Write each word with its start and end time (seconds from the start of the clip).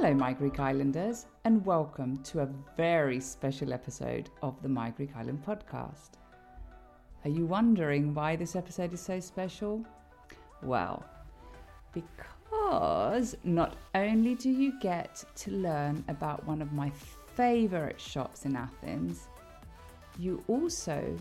Hello, 0.00 0.14
my 0.14 0.32
Greek 0.32 0.60
Islanders, 0.60 1.26
and 1.44 1.66
welcome 1.66 2.18
to 2.18 2.42
a 2.42 2.48
very 2.76 3.18
special 3.18 3.72
episode 3.72 4.30
of 4.42 4.62
the 4.62 4.68
My 4.68 4.90
Greek 4.90 5.10
Island 5.16 5.42
podcast. 5.44 6.10
Are 7.24 7.30
you 7.30 7.46
wondering 7.46 8.14
why 8.14 8.36
this 8.36 8.54
episode 8.54 8.92
is 8.92 9.00
so 9.00 9.18
special? 9.18 9.84
Well, 10.62 11.04
because 11.92 13.34
not 13.42 13.74
only 13.96 14.36
do 14.36 14.50
you 14.50 14.78
get 14.78 15.24
to 15.34 15.50
learn 15.50 16.04
about 16.06 16.46
one 16.46 16.62
of 16.62 16.72
my 16.72 16.90
favorite 17.34 18.00
shops 18.00 18.44
in 18.44 18.54
Athens, 18.54 19.26
you 20.16 20.44
also 20.46 21.18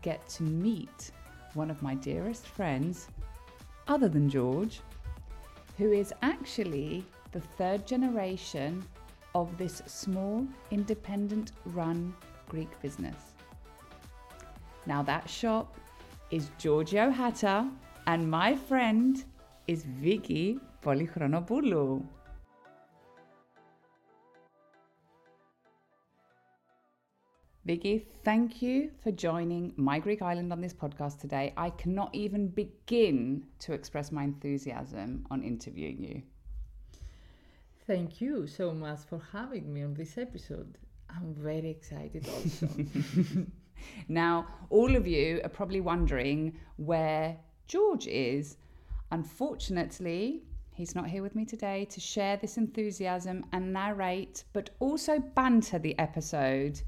get 0.00 0.28
to 0.28 0.44
meet 0.44 1.10
one 1.54 1.72
of 1.72 1.82
my 1.82 1.96
dearest 1.96 2.46
friends, 2.46 3.08
other 3.88 4.08
than 4.08 4.30
George, 4.30 4.78
who 5.76 5.90
is 5.90 6.14
actually 6.22 7.04
the 7.32 7.40
third 7.40 7.86
generation 7.86 8.84
of 9.34 9.56
this 9.56 9.82
small, 9.86 10.46
independent 10.70 11.52
run 11.66 12.14
Greek 12.48 12.80
business. 12.82 13.16
Now, 14.86 15.02
that 15.02 15.28
shop 15.28 15.74
is 16.30 16.50
Giorgio 16.58 17.10
Hatter, 17.10 17.66
and 18.06 18.30
my 18.30 18.54
friend 18.54 19.24
is 19.66 19.84
Vicky 19.84 20.58
Polychronopoulou. 20.82 22.04
Vicky, 27.64 28.08
thank 28.24 28.60
you 28.60 28.90
for 29.02 29.12
joining 29.12 29.72
My 29.76 30.00
Greek 30.00 30.20
Island 30.20 30.52
on 30.52 30.60
this 30.60 30.74
podcast 30.74 31.20
today. 31.20 31.54
I 31.56 31.70
cannot 31.70 32.12
even 32.12 32.48
begin 32.48 33.44
to 33.60 33.72
express 33.72 34.10
my 34.10 34.24
enthusiasm 34.24 35.24
on 35.30 35.44
interviewing 35.44 36.02
you. 36.02 36.22
Thank 37.92 38.22
you 38.22 38.46
so 38.46 38.72
much 38.72 39.00
for 39.00 39.20
having 39.32 39.70
me 39.70 39.82
on 39.82 39.92
this 39.92 40.16
episode. 40.16 40.78
I'm 41.10 41.34
very 41.34 41.68
excited 41.68 42.26
also. 42.26 42.66
Now, 44.08 44.46
all 44.70 44.96
of 44.96 45.06
you 45.06 45.42
are 45.44 45.50
probably 45.50 45.82
wondering 45.82 46.56
where 46.76 47.36
George 47.66 48.06
is. 48.06 48.56
Unfortunately, 49.10 50.42
he's 50.72 50.94
not 50.94 51.06
here 51.06 51.22
with 51.22 51.34
me 51.34 51.44
today 51.44 51.84
to 51.90 52.00
share 52.00 52.38
this 52.38 52.56
enthusiasm 52.56 53.44
and 53.52 53.74
narrate, 53.74 54.44
but 54.54 54.70
also 54.80 55.18
banter 55.18 55.78
the 55.78 55.98
episode. 55.98 56.80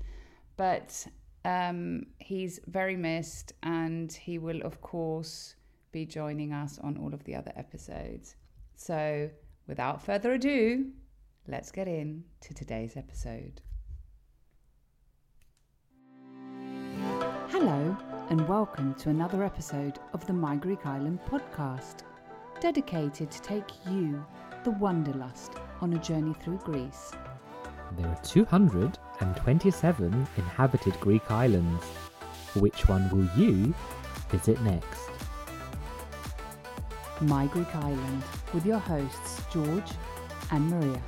But 0.57 1.07
um, 1.45 2.07
he's 2.19 2.61
very 2.67 2.97
missed, 2.97 3.53
and 3.63 4.11
he 4.11 4.39
will, 4.39 4.63
of 4.63 4.81
course, 4.81 5.55
be 5.93 6.07
joining 6.07 6.55
us 6.55 6.79
on 6.79 6.97
all 6.97 7.13
of 7.13 7.23
the 7.25 7.35
other 7.35 7.53
episodes. 7.57 8.37
So, 8.75 9.29
without 9.67 10.03
further 10.03 10.33
ado, 10.33 10.91
let's 11.49 11.71
get 11.71 11.89
in 11.89 12.25
to 12.41 12.55
today's 12.55 12.97
episode. 12.97 13.61
Hello, 17.49 17.97
and 18.31 18.49
welcome 18.49 18.95
to 18.95 19.11
another 19.11 19.43
episode 19.43 19.99
of 20.13 20.27
the 20.27 20.33
My 20.33 20.57
Greek 20.57 20.87
Island 20.87 21.21
podcast, 21.31 21.99
dedicated 22.61 23.31
to 23.31 23.43
take 23.43 23.69
you, 23.91 24.25
the 24.65 24.71
Wanderlust, 24.73 25.53
on 25.81 25.93
a 25.93 25.99
journey 25.99 26.35
through 26.43 26.59
Greece. 26.59 27.13
There 27.97 28.09
are 28.09 28.21
227 28.23 30.27
inhabited 30.37 30.99
Greek 31.01 31.31
islands. 31.31 31.85
Which 32.57 32.89
one 32.89 33.09
will 33.11 33.29
you 33.37 33.75
visit 34.31 34.61
next? 34.63 35.14
My 37.21 37.47
Greek 37.47 37.75
Island, 37.75 38.23
with 38.53 38.67
your 38.67 38.79
hosts 38.79 39.43
George 39.53 39.91
and 40.51 40.69
Maria. 40.69 41.01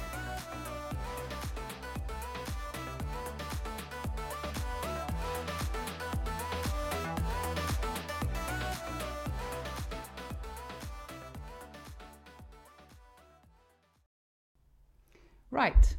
Right, 15.51 15.97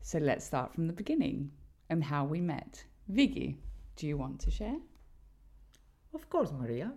so 0.00 0.18
let's 0.18 0.44
start 0.44 0.74
from 0.74 0.86
the 0.86 0.92
beginning 0.92 1.50
and 1.90 2.04
how 2.04 2.24
we 2.24 2.40
met. 2.40 2.84
Vicky, 3.08 3.58
do 3.96 4.06
you 4.06 4.16
want 4.16 4.40
to 4.40 4.50
share? 4.50 4.76
of 6.14 6.28
course, 6.30 6.52
Maria. 6.52 6.92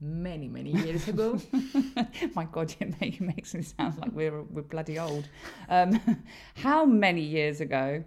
Many, 0.00 0.48
many 0.48 0.70
years 0.70 1.08
ago. 1.08 1.40
My 2.34 2.44
God, 2.44 2.74
it 2.80 3.00
make, 3.00 3.20
makes 3.20 3.54
me 3.54 3.62
sound 3.62 3.98
like 3.98 4.12
we're, 4.12 4.42
we're 4.42 4.62
bloody 4.62 4.98
old. 4.98 5.28
Um, 5.68 6.00
how 6.54 6.84
many 6.84 7.22
years 7.22 7.60
ago? 7.60 8.04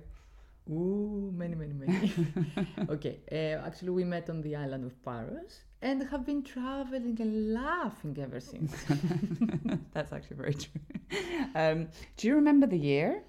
Ooh, 0.69 1.31
many, 1.35 1.55
many, 1.55 1.73
many. 1.73 2.13
okay, 2.89 3.19
uh, 3.31 3.65
actually, 3.67 3.89
we 3.89 4.05
met 4.05 4.29
on 4.29 4.41
the 4.41 4.55
island 4.55 4.85
of 4.85 5.03
Paros 5.03 5.65
and 5.81 6.01
have 6.09 6.25
been 6.25 6.41
traveling 6.41 7.17
and 7.19 7.53
laughing 7.53 8.17
ever 8.19 8.39
since. 8.39 8.73
That's 9.93 10.13
actually 10.13 10.37
very 10.37 10.53
true. 10.53 10.81
Um, 11.53 11.89
do 12.15 12.27
you 12.27 12.35
remember 12.35 12.65
the 12.65 12.77
year? 12.77 13.23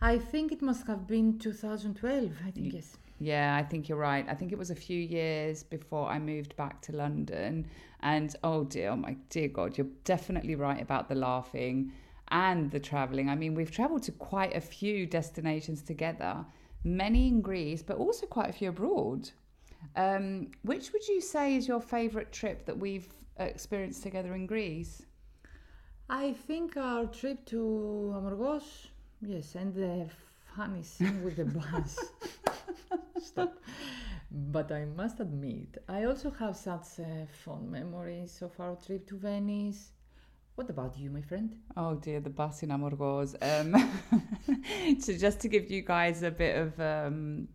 I 0.00 0.18
think 0.18 0.52
it 0.52 0.62
must 0.62 0.86
have 0.86 1.06
been 1.06 1.38
2012, 1.38 2.30
I 2.46 2.50
think, 2.50 2.74
yes. 2.74 2.98
Yeah, 3.18 3.56
I 3.56 3.62
think 3.62 3.88
you're 3.88 3.98
right. 3.98 4.26
I 4.28 4.34
think 4.34 4.52
it 4.52 4.58
was 4.58 4.70
a 4.70 4.74
few 4.74 4.98
years 4.98 5.62
before 5.62 6.08
I 6.08 6.18
moved 6.18 6.56
back 6.56 6.80
to 6.82 6.92
London. 6.92 7.66
And 8.00 8.34
oh 8.42 8.64
dear, 8.64 8.90
oh 8.90 8.96
my 8.96 9.16
dear 9.30 9.48
God, 9.48 9.78
you're 9.78 9.86
definitely 10.04 10.56
right 10.56 10.80
about 10.80 11.08
the 11.08 11.14
laughing 11.14 11.92
and 12.28 12.70
the 12.70 12.80
traveling. 12.80 13.28
I 13.28 13.34
mean, 13.34 13.54
we've 13.54 13.70
traveled 13.70 14.02
to 14.04 14.12
quite 14.12 14.56
a 14.56 14.60
few 14.60 15.06
destinations 15.06 15.82
together, 15.82 16.44
many 16.82 17.28
in 17.28 17.40
Greece, 17.40 17.82
but 17.82 17.98
also 17.98 18.26
quite 18.26 18.50
a 18.50 18.52
few 18.52 18.70
abroad. 18.70 19.30
Um, 19.96 20.50
which 20.62 20.92
would 20.92 21.06
you 21.06 21.20
say 21.20 21.54
is 21.56 21.68
your 21.68 21.80
favorite 21.80 22.32
trip 22.32 22.66
that 22.66 22.78
we've 22.78 23.08
uh, 23.38 23.44
experienced 23.44 24.02
together 24.02 24.34
in 24.34 24.46
Greece? 24.46 25.02
I 26.08 26.32
think 26.32 26.76
our 26.76 27.06
trip 27.06 27.44
to 27.46 28.12
Amorgos, 28.16 28.88
yes, 29.22 29.54
and 29.54 29.74
the 29.74 30.08
funny 30.56 30.82
scene 30.82 31.22
with 31.24 31.36
the 31.36 31.44
bus. 31.44 31.98
Stop. 33.32 33.58
But 34.30 34.70
I 34.70 34.84
must 34.84 35.20
admit, 35.20 35.78
I 35.88 36.04
also 36.04 36.30
have 36.30 36.56
such 36.56 37.00
uh, 37.00 37.26
fond 37.44 37.70
memories 37.70 38.42
of 38.42 38.52
our 38.58 38.76
trip 38.76 39.06
to 39.08 39.16
Venice. 39.16 39.92
What 40.56 40.68
about 40.68 40.98
you, 40.98 41.10
my 41.10 41.22
friend? 41.22 41.56
Oh 41.76 41.94
dear, 41.94 42.20
the 42.20 42.30
bus 42.30 42.62
in 42.62 42.70
Amorgos. 42.70 43.34
Um, 43.40 43.74
so 45.00 45.16
just 45.16 45.40
to 45.40 45.48
give 45.48 45.70
you 45.70 45.82
guys 45.82 46.22
a 46.22 46.30
bit 46.30 46.56
of 46.56 46.78
um, 46.80 47.48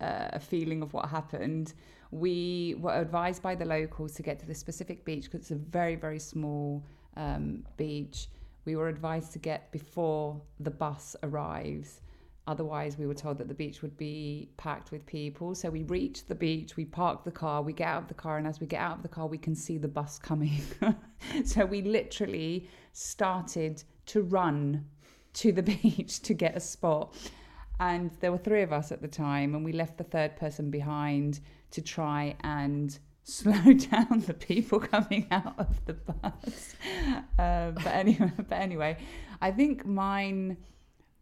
uh, 0.00 0.28
a 0.32 0.40
feeling 0.40 0.82
of 0.82 0.92
what 0.92 1.08
happened, 1.08 1.72
we 2.10 2.76
were 2.78 2.94
advised 2.94 3.42
by 3.42 3.54
the 3.54 3.64
locals 3.64 4.12
to 4.14 4.22
get 4.22 4.38
to 4.40 4.46
the 4.46 4.54
specific 4.54 5.04
beach 5.04 5.24
because 5.24 5.40
it's 5.40 5.50
a 5.50 5.54
very, 5.54 5.96
very 5.96 6.18
small 6.18 6.84
um, 7.16 7.64
beach. 7.76 8.28
We 8.64 8.76
were 8.76 8.88
advised 8.88 9.32
to 9.32 9.38
get 9.38 9.72
before 9.72 10.40
the 10.60 10.70
bus 10.70 11.16
arrives. 11.22 12.00
Otherwise, 12.46 12.96
we 12.96 13.06
were 13.06 13.14
told 13.14 13.38
that 13.38 13.48
the 13.48 13.54
beach 13.54 13.82
would 13.82 13.96
be 13.96 14.48
packed 14.56 14.92
with 14.92 15.04
people. 15.04 15.54
So 15.54 15.68
we 15.68 15.82
reached 15.82 16.28
the 16.28 16.34
beach, 16.34 16.76
we 16.76 16.84
parked 16.84 17.24
the 17.24 17.32
car, 17.32 17.60
we 17.60 17.72
get 17.72 17.88
out 17.88 18.02
of 18.02 18.08
the 18.08 18.14
car, 18.14 18.38
and 18.38 18.46
as 18.46 18.60
we 18.60 18.66
get 18.68 18.80
out 18.80 18.98
of 18.98 19.02
the 19.02 19.08
car, 19.08 19.26
we 19.26 19.38
can 19.38 19.54
see 19.54 19.78
the 19.78 19.88
bus 19.88 20.18
coming. 20.18 20.60
so 21.44 21.64
we 21.64 21.82
literally 21.82 22.68
started 22.92 23.82
to 24.06 24.22
run 24.22 24.84
to 25.34 25.50
the 25.50 25.62
beach 25.82 26.20
to 26.20 26.34
get 26.34 26.56
a 26.56 26.60
spot. 26.60 27.16
And 27.80 28.10
there 28.20 28.30
were 28.30 28.38
three 28.38 28.62
of 28.62 28.72
us 28.72 28.92
at 28.92 29.02
the 29.02 29.08
time, 29.08 29.54
and 29.54 29.64
we 29.64 29.72
left 29.72 29.98
the 29.98 30.04
third 30.04 30.36
person 30.36 30.70
behind 30.70 31.40
to 31.72 31.82
try 31.82 32.36
and 32.40 32.96
slow 33.24 33.72
down 33.72 34.22
the 34.24 34.34
people 34.34 34.78
coming 34.78 35.26
out 35.32 35.58
of 35.58 35.84
the 35.84 35.94
bus. 35.94 36.76
Uh, 37.38 37.72
but 37.72 37.88
anyway, 37.88 38.32
but 38.36 38.52
anyway, 38.56 38.96
I 39.40 39.50
think 39.50 39.84
mine 39.84 40.56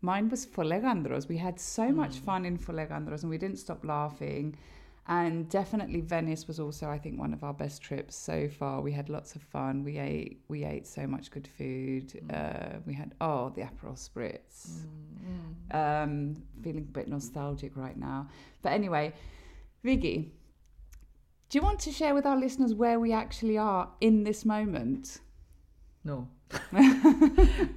mine 0.05 0.29
was 0.29 0.47
Folegandros. 0.47 1.29
We 1.29 1.39
had 1.39 1.59
so 1.59 1.91
much 1.91 2.19
fun 2.19 2.45
in 2.45 2.59
Folegandros, 2.59 3.23
and 3.23 3.31
we 3.31 3.39
didn't 3.39 3.59
stop 3.59 3.85
laughing. 3.85 4.57
And 5.07 5.49
definitely 5.51 6.01
Venice 6.01 6.47
was 6.49 6.59
also, 6.59 6.89
I 6.89 6.99
think, 6.99 7.19
one 7.19 7.35
of 7.35 7.45
our 7.45 7.53
best 7.53 7.83
trips 7.83 8.17
so 8.17 8.49
far. 8.49 8.81
We 8.81 8.93
had 8.93 9.11
lots 9.11 9.35
of 9.35 9.43
fun. 9.43 9.85
We 9.85 9.99
ate 9.99 10.41
we 10.49 10.65
ate 10.65 10.87
so 10.87 11.07
much 11.07 11.31
good 11.31 11.49
food. 11.59 12.07
Uh, 12.33 12.79
we 12.87 12.95
had 12.95 13.15
oh 13.21 13.51
the 13.51 13.63
Aperol 13.63 13.99
spritz. 13.99 14.87
Um, 15.73 16.37
feeling 16.63 16.87
a 16.89 16.93
bit 16.99 17.09
nostalgic 17.09 17.77
right 17.77 17.97
now. 17.97 18.29
But 18.63 18.73
anyway, 18.73 19.13
Vicky, 19.83 20.33
do 21.49 21.59
you 21.59 21.63
want 21.63 21.81
to 21.81 21.93
share 21.93 22.15
with 22.15 22.25
our 22.25 22.39
listeners 22.39 22.73
where 22.75 22.99
we 22.99 23.13
actually 23.13 23.59
are 23.59 23.91
in 24.01 24.25
this 24.25 24.45
moment? 24.45 25.21
No. 26.05 26.29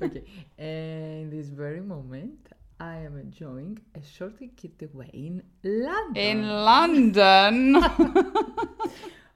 okay. 0.02 0.24
And 0.58 1.32
this 1.32 1.48
very 1.48 1.82
moment, 1.82 2.50
I 2.80 2.98
am 2.98 3.18
enjoying 3.18 3.80
a 3.96 4.04
short 4.04 4.38
getaway 4.56 5.10
in 5.14 5.42
London. 5.64 6.16
In 6.16 6.48
London. 6.48 7.84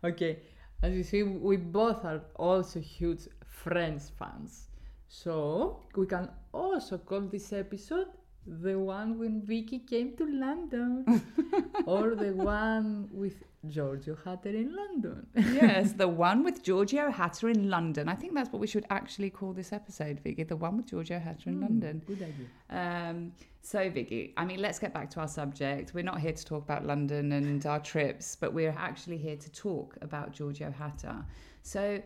Okay. 0.04 0.40
As 0.82 0.96
you 0.96 1.04
see, 1.04 1.22
we 1.22 1.58
both 1.58 2.04
are 2.06 2.22
also 2.36 2.80
huge 2.80 3.28
Friends 3.46 4.12
fans. 4.18 4.68
So 5.08 5.84
we 5.96 6.08
can 6.08 6.28
also 6.52 6.98
call 6.98 7.22
this 7.22 7.54
episode 7.54 8.08
the 8.46 8.78
one 8.78 9.20
when 9.20 9.42
Vicky 9.42 9.80
came 9.80 10.16
to 10.18 10.26
London 10.26 11.06
or 11.86 12.16
the 12.16 12.34
one 12.34 13.08
with 13.12 13.44
Giorgio 13.70 14.18
Hatter 14.26 14.50
in 14.50 14.76
London. 14.76 15.28
yes, 15.36 15.94
the 15.98 16.08
one 16.08 16.44
with 16.44 16.64
Giorgio 16.64 17.12
Hatter 17.12 17.50
in 17.50 17.70
London. 17.70 18.10
I 18.10 18.16
think 18.16 18.34
that's 18.34 18.52
what 18.52 18.60
we 18.60 18.68
should 18.68 18.86
actually 18.90 19.30
call 19.30 19.54
this 19.54 19.72
episode, 19.72 20.20
Vicky. 20.22 20.44
The 20.44 20.56
one 20.56 20.78
with 20.78 20.88
Giorgio 20.88 21.20
Hatter 21.20 21.50
in 21.52 21.62
London. 21.62 22.02
Good 22.08 22.24
idea. 22.24 23.10
Um, 23.10 23.32
so, 23.62 23.90
Vicky, 23.92 24.34
I 24.38 24.46
mean, 24.46 24.60
let's 24.60 24.80
get 24.80 24.92
back 24.92 25.12
to 25.12 25.20
our 25.20 25.28
subject. 25.28 25.94
We're 25.94 26.04
not 26.04 26.20
here 26.20 26.34
to 26.34 26.46
talk 26.46 26.64
about 26.64 26.84
London 26.86 27.32
and 27.34 27.64
our 27.68 27.80
trips, 27.80 28.36
but 28.36 28.54
we're 28.54 28.76
actually 28.76 29.18
here 29.18 29.36
to 29.38 29.52
talk 29.52 29.98
about 30.02 30.32
Giorgio 30.32 30.72
Hatter. 30.72 31.24
So, 31.62 32.02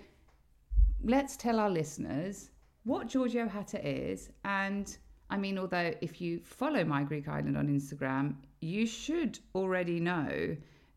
let's 1.01 1.37
tell 1.37 1.59
our 1.59 1.69
listeners 1.69 2.49
what 2.83 3.07
Giorgio 3.07 3.47
Hatter 3.47 3.79
is. 3.81 4.29
And 4.43 4.97
I 5.29 5.37
mean, 5.37 5.57
although 5.57 5.93
if 6.01 6.21
you 6.21 6.39
follow 6.43 6.83
My 6.83 7.03
Greek 7.03 7.27
Island 7.27 7.57
on 7.57 7.67
Instagram, 7.67 8.35
you 8.61 8.85
should 8.85 9.39
already 9.53 9.99
know. 9.99 10.55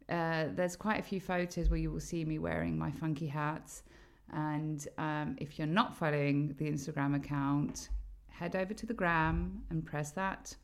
Uh, 0.09 0.47
there's 0.55 0.77
quite 0.77 1.01
a 1.01 1.03
few 1.03 1.21
photos 1.21 1.71
where 1.71 1.79
you 1.79 1.91
will 1.91 2.01
see 2.01 2.25
me 2.25 2.39
wearing 2.39 2.79
my 2.79 2.91
funky 2.91 3.27
hats. 3.27 3.83
And 4.33 4.87
um, 4.99 5.37
if 5.39 5.59
you're 5.59 5.67
not 5.67 5.97
following 5.97 6.55
the 6.59 6.71
Instagram 6.71 7.17
account, 7.17 7.89
head 8.29 8.55
over 8.55 8.75
to 8.75 8.87
the 8.87 8.95
gram 8.95 9.63
and 9.71 9.85
press 9.85 10.11
that 10.13 10.55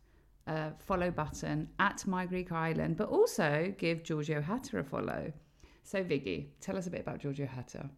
uh, 0.46 0.70
follow 0.78 1.10
button 1.10 1.68
at 1.78 2.06
My 2.06 2.26
Greek 2.26 2.52
Island, 2.52 2.96
but 2.96 3.08
also 3.08 3.74
give 3.78 4.02
Giorgio 4.02 4.40
Hatter 4.40 4.78
a 4.78 4.84
follow. 4.84 5.32
So, 5.82 6.02
Vicky, 6.02 6.52
tell 6.60 6.76
us 6.76 6.86
a 6.86 6.90
bit 6.90 7.00
about 7.00 7.18
Giorgio 7.18 7.46
Hatter. 7.46 7.88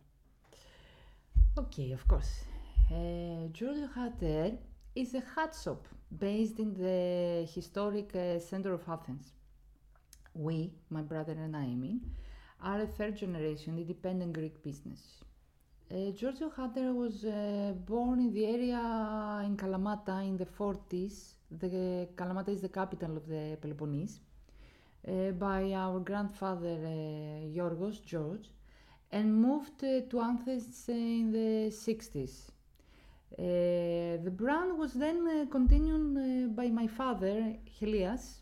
Okay, 1.59 1.93
of 1.93 2.07
course. 2.07 2.45
Uh, 2.91 3.49
Giorgio 3.53 3.89
Hatter 3.95 4.53
is 4.97 5.15
a 5.15 5.23
hat 5.35 5.55
shop 5.63 5.87
based 6.19 6.59
in 6.59 6.73
the 6.75 7.47
historic 7.55 8.15
uh, 8.17 8.39
center 8.41 8.73
of 8.73 8.83
Athens. 8.89 9.33
We, 10.35 10.73
my 10.91 11.03
brother 11.03 11.33
and 11.33 11.55
I, 11.55 11.61
I 11.61 11.75
mean, 11.75 12.01
are 12.63 12.81
a 12.81 12.87
third 12.87 13.17
generation 13.17 13.77
independent 13.77 14.33
Greek 14.33 14.63
business. 14.63 15.01
Uh, 15.91 16.11
Giorgio 16.11 16.51
was 16.95 17.25
uh, 17.25 17.73
born 17.87 18.21
in 18.21 18.33
the 18.33 18.47
area 18.47 19.43
in 19.45 19.57
Kalamata 19.57 20.27
in 20.27 20.37
the 20.37 20.47
40s. 20.47 21.35
The 21.51 22.09
Kalamata 22.17 22.49
is 22.49 22.63
the 22.63 22.69
capital 22.71 23.17
of 23.19 23.29
the 23.29 23.57
Peloponnese. 23.61 24.19
Uh, 25.07 25.31
by 25.31 25.73
our 25.73 26.01
grandfather 26.01 26.79
uh, 26.85 27.47
Yorgos 27.57 28.05
George 28.05 28.51
and 29.13 29.33
moved 29.33 29.85
uh, 29.85 30.01
to 30.11 30.21
Athens 30.21 30.89
in 30.89 31.31
the 31.31 31.71
60s. 31.71 32.51
Uh, 33.33 34.23
the 34.25 34.33
brand 34.33 34.79
was 34.79 34.93
then 34.95 35.27
uh, 35.29 35.51
continued 35.51 36.17
uh, 36.17 36.49
by 36.49 36.69
my 36.69 36.87
father, 36.87 37.55
Helias, 37.79 38.41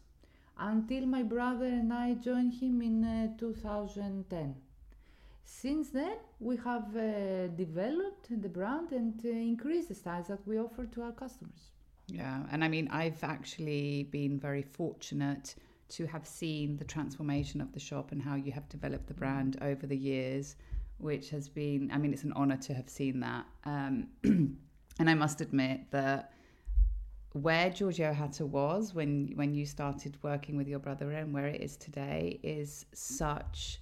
until 0.58 1.06
my 1.06 1.22
brother 1.22 1.66
and 1.66 1.92
I 1.92 2.14
joined 2.14 2.54
him 2.54 2.80
in 2.82 3.04
uh, 3.04 3.36
2010. 3.38 4.54
Since 5.44 5.90
then, 5.90 6.16
we 6.40 6.56
have 6.58 6.96
uh, 6.96 7.48
developed 7.48 8.28
the 8.30 8.48
brand 8.48 8.92
and 8.92 9.20
uh, 9.24 9.28
increased 9.28 9.88
the 9.88 9.94
styles 9.94 10.28
that 10.28 10.46
we 10.46 10.58
offer 10.58 10.86
to 10.86 11.02
our 11.02 11.12
customers. 11.12 11.72
Yeah, 12.08 12.42
and 12.50 12.62
I 12.62 12.68
mean, 12.68 12.88
I've 12.90 13.22
actually 13.24 14.04
been 14.04 14.38
very 14.38 14.62
fortunate 14.62 15.54
to 15.90 16.06
have 16.06 16.26
seen 16.26 16.76
the 16.76 16.84
transformation 16.84 17.60
of 17.60 17.72
the 17.72 17.80
shop 17.80 18.12
and 18.12 18.22
how 18.22 18.34
you 18.34 18.52
have 18.52 18.68
developed 18.68 19.06
the 19.06 19.14
brand 19.14 19.58
over 19.60 19.86
the 19.86 19.96
years, 19.96 20.56
which 20.98 21.30
has 21.30 21.48
been, 21.48 21.90
I 21.92 21.98
mean, 21.98 22.12
it's 22.12 22.24
an 22.24 22.32
honor 22.34 22.56
to 22.58 22.74
have 22.74 22.88
seen 22.88 23.20
that. 23.20 23.46
Um, 23.64 24.08
and 24.98 25.10
I 25.10 25.14
must 25.14 25.40
admit 25.40 25.90
that 25.90 26.32
where 27.32 27.68
Giorgio 27.68 28.12
Hatter 28.12 28.46
was 28.46 28.94
when 28.94 29.32
when 29.34 29.54
you 29.54 29.66
started 29.66 30.16
working 30.22 30.56
with 30.56 30.68
your 30.68 30.78
brother 30.78 31.10
and 31.10 31.34
where 31.34 31.46
it 31.48 31.60
is 31.60 31.76
today 31.76 32.38
is 32.42 32.86
such 32.92 33.80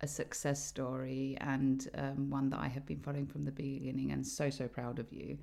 a 0.00 0.06
success 0.06 0.64
story 0.64 1.36
and 1.40 1.88
um, 1.94 2.30
one 2.30 2.50
that 2.50 2.60
I 2.60 2.68
have 2.68 2.86
been 2.86 3.00
following 3.00 3.26
from 3.26 3.42
the 3.42 3.52
beginning 3.52 4.12
and 4.12 4.26
so 4.26 4.50
so 4.50 4.68
proud 4.68 4.98
of 4.98 5.12
you. 5.12 5.38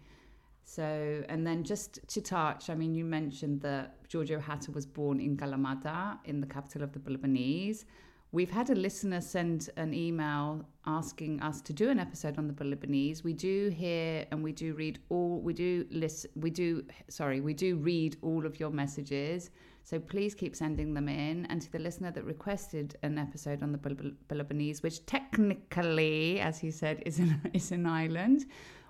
So 0.64 1.24
and 1.28 1.46
then 1.46 1.64
just 1.64 2.08
to 2.08 2.22
touch, 2.22 2.70
I 2.70 2.76
mean, 2.76 2.94
you 2.94 3.04
mentioned 3.04 3.62
that 3.62 4.08
Giorgio 4.08 4.40
Hatter 4.40 4.72
was 4.72 4.86
born 4.86 5.20
in 5.20 5.36
Kalamata, 5.36 6.20
in 6.26 6.40
the 6.40 6.48
capital 6.48 6.84
of 6.84 6.94
the 6.94 7.00
Peloponnese. 7.00 7.86
We've 8.32 8.52
had 8.52 8.70
a 8.70 8.76
listener 8.76 9.22
send 9.22 9.72
an 9.76 9.92
email 9.92 10.64
asking 10.86 11.42
us 11.42 11.62
to 11.62 11.74
do 11.74 11.90
an 11.90 12.00
episode 12.00 12.38
on 12.38 12.48
the 12.48 12.54
Peloponnese. 12.54 13.24
We 13.24 13.34
do 13.34 13.70
hear 13.70 14.28
and 14.30 14.44
we 14.44 14.52
do 14.52 14.76
read 14.76 15.00
all 15.10 15.40
we 15.40 15.54
do 15.54 15.88
listen 15.90 16.30
we 16.36 16.52
do 16.52 16.86
sorry, 17.08 17.42
we 17.42 17.56
do 17.56 17.78
read 17.78 18.18
all 18.22 18.46
of 18.46 18.60
your 18.60 18.70
messages. 18.70 19.50
So 19.84 20.00
please 20.00 20.36
keep 20.36 20.56
sending 20.56 20.94
them 20.94 21.10
in. 21.10 21.48
And 21.48 21.60
to 21.64 21.72
the 21.72 21.80
listener 21.80 22.12
that 22.12 22.24
requested 22.24 22.96
an 23.02 23.18
episode 23.18 23.64
on 23.64 23.72
the 23.72 23.80
Pel- 23.80 24.44
which 24.82 25.04
technically, 25.08 26.40
as 26.40 26.60
he 26.60 26.70
said, 26.70 27.02
is 27.08 27.18
an 27.18 27.42
is 27.54 27.72
an 27.72 27.88
island, 27.88 28.46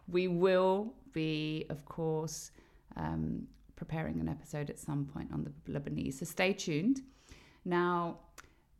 we 0.09 0.27
will 0.27 0.93
be, 1.13 1.65
of 1.69 1.85
course, 1.85 2.51
um, 2.97 3.47
preparing 3.77 4.19
an 4.19 4.27
episode 4.27 4.69
at 4.69 4.79
some 4.79 5.05
point 5.05 5.31
on 5.31 5.45
the 5.45 5.51
Peloponnese. 5.65 6.19
So 6.19 6.25
stay 6.25 6.51
tuned. 6.51 7.01
Now, 7.63 8.19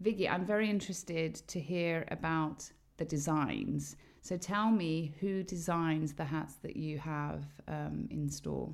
Vicky, 0.02 0.30
I'm 0.30 0.46
very 0.46 0.70
interested 0.70 1.36
to 1.48 1.60
hear 1.60 2.06
about 2.10 2.70
the 2.98 3.06
designs. 3.06 3.98
So 4.22 4.38
tell 4.38 4.72
me 4.72 5.14
who 5.20 5.44
designs 5.44 6.14
the 6.14 6.24
hats 6.24 6.56
that 6.64 6.78
you 6.78 6.98
have 7.00 7.44
um, 7.68 8.08
in 8.10 8.30
store. 8.30 8.74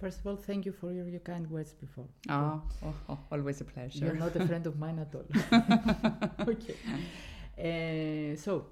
First 0.00 0.20
of 0.20 0.26
all, 0.26 0.36
thank 0.36 0.66
you 0.66 0.72
for 0.72 0.92
your, 0.92 1.08
your 1.08 1.20
kind 1.20 1.50
words 1.50 1.72
before. 1.72 2.08
Oh, 2.28 2.62
oh, 2.84 2.94
oh, 3.08 3.18
always 3.32 3.62
a 3.62 3.64
pleasure. 3.64 4.04
You're 4.04 4.14
not 4.14 4.36
a 4.36 4.46
friend 4.50 4.66
of 4.66 4.78
mine 4.78 4.98
at 4.98 5.14
all. 5.14 5.26
okay. 6.48 6.76
Uh, 7.58 8.36
so, 8.36 8.66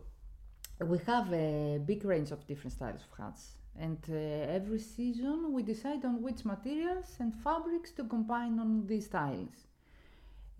we 0.81 0.99
have 1.07 1.33
a 1.33 1.79
big 1.79 2.05
range 2.05 2.31
of 2.31 2.47
different 2.47 2.73
styles 2.73 3.01
of 3.01 3.19
hats. 3.19 3.53
And 3.79 3.99
uh, 4.11 4.15
every 4.15 4.79
season 4.79 5.53
we 5.53 5.63
decide 5.63 6.05
on 6.05 6.23
which 6.23 6.45
materials 6.45 7.17
and 7.21 7.35
fabrics 7.35 7.91
to 7.93 8.05
combine 8.05 8.59
on 8.59 8.87
these 8.87 9.07
styles. 9.07 9.67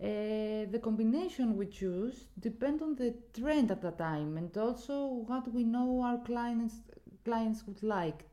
Uh, 0.01 0.65
the 0.71 0.79
combination 0.83 1.55
we 1.55 1.65
choose 1.65 2.25
depend 2.39 2.81
on 2.81 2.95
the 2.95 3.15
trend 3.33 3.71
at 3.71 3.81
the 3.81 3.91
time 3.91 4.35
and 4.37 4.57
also 4.57 5.23
what 5.25 5.47
we 5.53 5.63
know 5.63 6.01
our 6.01 6.17
clients 6.17 6.75
clients 7.23 7.65
would 7.65 7.81
like 7.81 8.25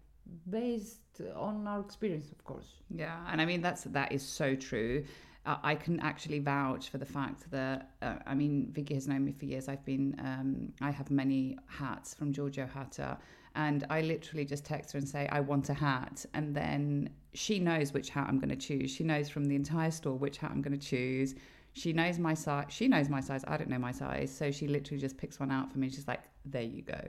based 0.50 1.20
on 1.36 1.64
our 1.68 1.80
experience 1.80 2.32
of 2.32 2.42
course 2.42 2.80
Yeah, 2.90 3.16
and 3.30 3.40
I 3.40 3.44
mean 3.44 3.62
that's 3.62 3.84
that 3.84 4.10
is 4.10 4.22
so 4.22 4.56
true. 4.56 5.04
Uh, 5.44 5.56
I 5.62 5.74
can 5.74 5.98
actually 6.00 6.38
vouch 6.38 6.88
for 6.88 6.98
the 6.98 7.06
fact 7.06 7.50
that 7.50 7.90
uh, 8.00 8.16
I 8.26 8.34
mean 8.34 8.70
Vicky 8.72 8.94
has 8.94 9.06
known 9.06 9.24
me 9.24 9.32
for 9.32 9.44
years. 9.44 9.68
I've 9.68 9.84
been 9.84 10.16
um, 10.18 10.72
I 10.80 10.90
have 10.90 11.10
many 11.10 11.58
hats 11.66 12.14
from 12.14 12.32
Giorgio 12.32 12.66
Hatter, 12.66 13.16
and 13.54 13.84
I 13.90 14.00
literally 14.02 14.44
just 14.44 14.64
text 14.64 14.92
her 14.92 14.98
and 14.98 15.08
say 15.08 15.28
I 15.30 15.40
want 15.40 15.68
a 15.68 15.74
hat, 15.74 16.26
and 16.34 16.54
then 16.54 17.10
she 17.34 17.58
knows 17.58 17.92
which 17.92 18.10
hat 18.10 18.26
I'm 18.28 18.38
going 18.38 18.50
to 18.50 18.56
choose. 18.68 18.90
She 18.90 19.04
knows 19.04 19.28
from 19.28 19.44
the 19.46 19.56
entire 19.56 19.90
store 19.90 20.16
which 20.16 20.38
hat 20.38 20.50
I'm 20.52 20.62
going 20.62 20.78
to 20.78 20.86
choose. 20.86 21.34
She 21.72 21.92
knows 21.92 22.18
my 22.18 22.34
size. 22.34 22.66
She 22.68 22.88
knows 22.88 23.08
my 23.08 23.20
size. 23.20 23.44
I 23.46 23.56
don't 23.56 23.70
know 23.70 23.78
my 23.78 23.92
size, 23.92 24.34
so 24.34 24.50
she 24.50 24.68
literally 24.68 25.00
just 25.00 25.16
picks 25.16 25.40
one 25.40 25.50
out 25.50 25.72
for 25.72 25.78
me. 25.78 25.88
She's 25.88 26.08
like, 26.08 26.22
"There 26.44 26.62
you 26.62 26.82
go," 26.82 27.00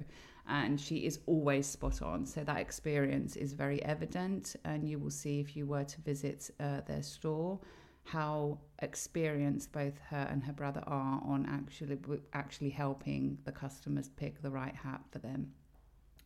and 0.48 0.80
she 0.80 1.06
is 1.06 1.20
always 1.26 1.68
spot 1.68 2.02
on. 2.02 2.26
So 2.26 2.44
that 2.44 2.58
experience 2.58 3.36
is 3.36 3.54
very 3.54 3.84
evident, 3.84 4.56
and 4.64 4.88
you 4.88 5.00
will 5.00 5.12
see 5.12 5.40
if 5.40 5.56
you 5.56 5.66
were 5.66 5.84
to 5.84 6.02
visit 6.02 6.50
uh, 6.60 6.82
their 6.88 7.04
store 7.04 7.60
how 8.06 8.60
experienced 8.80 9.72
both 9.72 9.98
her 10.10 10.28
and 10.30 10.44
her 10.44 10.54
brother 10.54 10.84
are 10.88 11.22
on 11.26 11.46
actually 11.50 11.98
actually 12.34 12.70
helping 12.70 13.38
the 13.46 13.52
customers 13.52 14.10
pick 14.10 14.42
the 14.42 14.50
right 14.50 14.76
hat 14.76 15.02
for 15.12 15.20
them. 15.20 15.52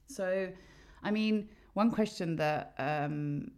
So, 0.07 0.51
I 1.03 1.11
mean, 1.11 1.49
one 1.73 1.91
question 1.91 2.35
that 2.37 2.73
um, 2.77 3.51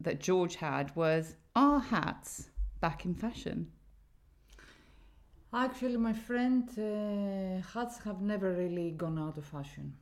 that 0.00 0.20
George 0.20 0.56
had 0.56 0.94
was: 0.96 1.36
Are 1.54 1.80
hats 1.80 2.50
back 2.80 3.04
in 3.04 3.14
fashion? 3.14 3.70
Actually, 5.52 5.96
my 5.96 6.12
friend, 6.12 6.68
uh, 6.78 7.60
hats 7.74 7.98
have 8.04 8.20
never 8.20 8.52
really 8.52 8.92
gone 8.92 9.18
out 9.18 9.36
of 9.36 9.44
fashion. 9.44 9.92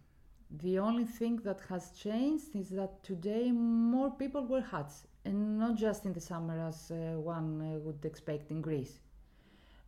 The 0.50 0.78
only 0.78 1.04
thing 1.04 1.36
that 1.44 1.60
has 1.70 1.90
changed 1.92 2.54
is 2.54 2.68
that 2.70 3.02
today 3.02 3.50
more 3.50 4.10
people 4.10 4.44
wear 4.44 4.60
hats, 4.60 5.06
and 5.24 5.58
not 5.58 5.76
just 5.76 6.04
in 6.04 6.12
the 6.12 6.20
summer 6.20 6.58
as 6.60 6.90
uh, 6.90 7.18
one 7.18 7.62
uh, 7.62 7.78
would 7.78 8.04
expect 8.04 8.50
in 8.50 8.60
Greece. 8.60 9.00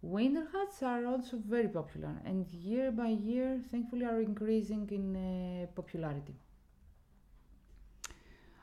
Winter 0.00 0.46
hats 0.50 0.82
are 0.82 1.04
also 1.04 1.36
very 1.36 1.68
popular, 1.68 2.14
and 2.24 2.48
year 2.48 2.90
by 2.90 3.08
year, 3.08 3.60
thankfully, 3.70 4.06
are 4.06 4.20
increasing 4.22 4.88
in 4.90 5.14
uh, 5.16 5.66
popularity. 5.74 6.36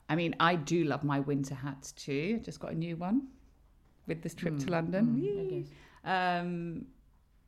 I 0.09 0.15
mean, 0.15 0.35
I 0.39 0.55
do 0.55 0.83
love 0.83 1.03
my 1.03 1.19
winter 1.19 1.53
hats 1.53 1.91
too. 1.91 2.37
I 2.39 2.43
just 2.43 2.59
got 2.59 2.71
a 2.71 2.75
new 2.75 2.95
one 2.95 3.27
with 4.07 4.23
this 4.23 4.33
trip 4.33 4.57
to 4.59 4.71
London. 4.71 5.05
mm. 5.15 5.67
Um, 6.07 6.85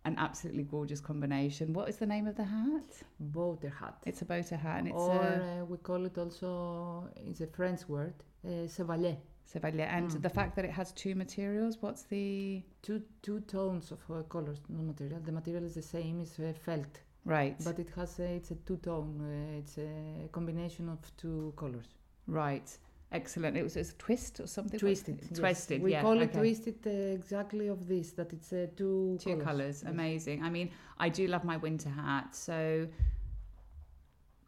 an 0.05 0.15
absolutely 0.17 0.63
gorgeous 0.63 1.01
combination. 1.01 1.73
What 1.73 1.89
is 1.89 1.97
the 1.97 2.05
name 2.05 2.25
of 2.27 2.35
the 2.35 2.43
hat? 2.45 2.89
Boater 3.19 3.69
hat. 3.69 3.97
It's 4.05 4.21
a 4.21 4.25
boater 4.25 4.55
hat, 4.57 4.79
and 4.79 4.87
it's 4.87 4.97
or 4.97 5.13
a 5.23 5.61
uh, 5.61 5.65
we 5.65 5.77
call 5.77 6.05
it 6.05 6.17
also, 6.17 7.09
it's 7.15 7.41
a 7.41 7.47
French 7.47 7.81
word, 7.87 8.13
uh, 8.45 8.67
chevalier. 8.75 9.17
chevalier. 9.51 9.85
And 9.97 10.09
Mm. 10.09 10.21
the 10.21 10.29
fact 10.29 10.55
that 10.55 10.65
it 10.65 10.71
has 10.71 10.91
two 10.93 11.15
materials. 11.15 11.77
What's 11.81 12.03
the 12.03 12.63
Two, 12.81 13.01
two 13.21 13.39
tones 13.41 13.91
of 13.91 13.99
uh, 14.09 14.23
colors, 14.23 14.59
no 14.69 14.83
material. 14.83 15.19
The 15.29 15.31
material 15.33 15.65
is 15.65 15.75
the 15.75 15.81
same, 15.81 16.21
it's 16.21 16.39
uh, 16.39 16.53
felt. 16.65 17.01
right? 17.25 17.57
But 17.63 17.77
it 17.79 17.89
has 17.95 18.19
a, 18.19 18.29
it's 18.37 18.51
a 18.51 18.55
two 18.67 18.77
tone. 18.77 19.19
Uh, 19.21 19.59
it's 19.59 19.77
a 19.77 20.29
combination 20.31 20.87
of 20.89 20.99
two 21.17 21.53
colors. 21.57 21.89
right. 22.27 22.69
Excellent. 23.11 23.57
It 23.57 23.63
was, 23.63 23.75
it 23.75 23.79
was 23.79 23.89
a 23.91 23.95
twist 23.95 24.39
or 24.39 24.45
something. 24.45 24.79
Twisted. 24.79 25.19
yes. 25.21 25.39
Twisted. 25.39 25.81
We 25.81 25.91
yeah. 25.91 26.01
call 26.01 26.21
it 26.21 26.29
okay. 26.29 26.39
twisted 26.39 26.75
uh, 26.85 26.89
exactly 26.89 27.67
of 27.67 27.87
this. 27.87 28.11
That 28.11 28.31
it's 28.33 28.53
uh, 28.53 28.67
two. 28.75 29.17
Two 29.19 29.37
colours. 29.37 29.81
Yes. 29.83 29.91
Amazing. 29.91 30.43
I 30.43 30.49
mean, 30.49 30.69
I 30.99 31.09
do 31.09 31.25
love 31.27 31.43
my 31.43 31.57
winter 31.57 31.89
hat. 31.89 32.35
So 32.35 32.87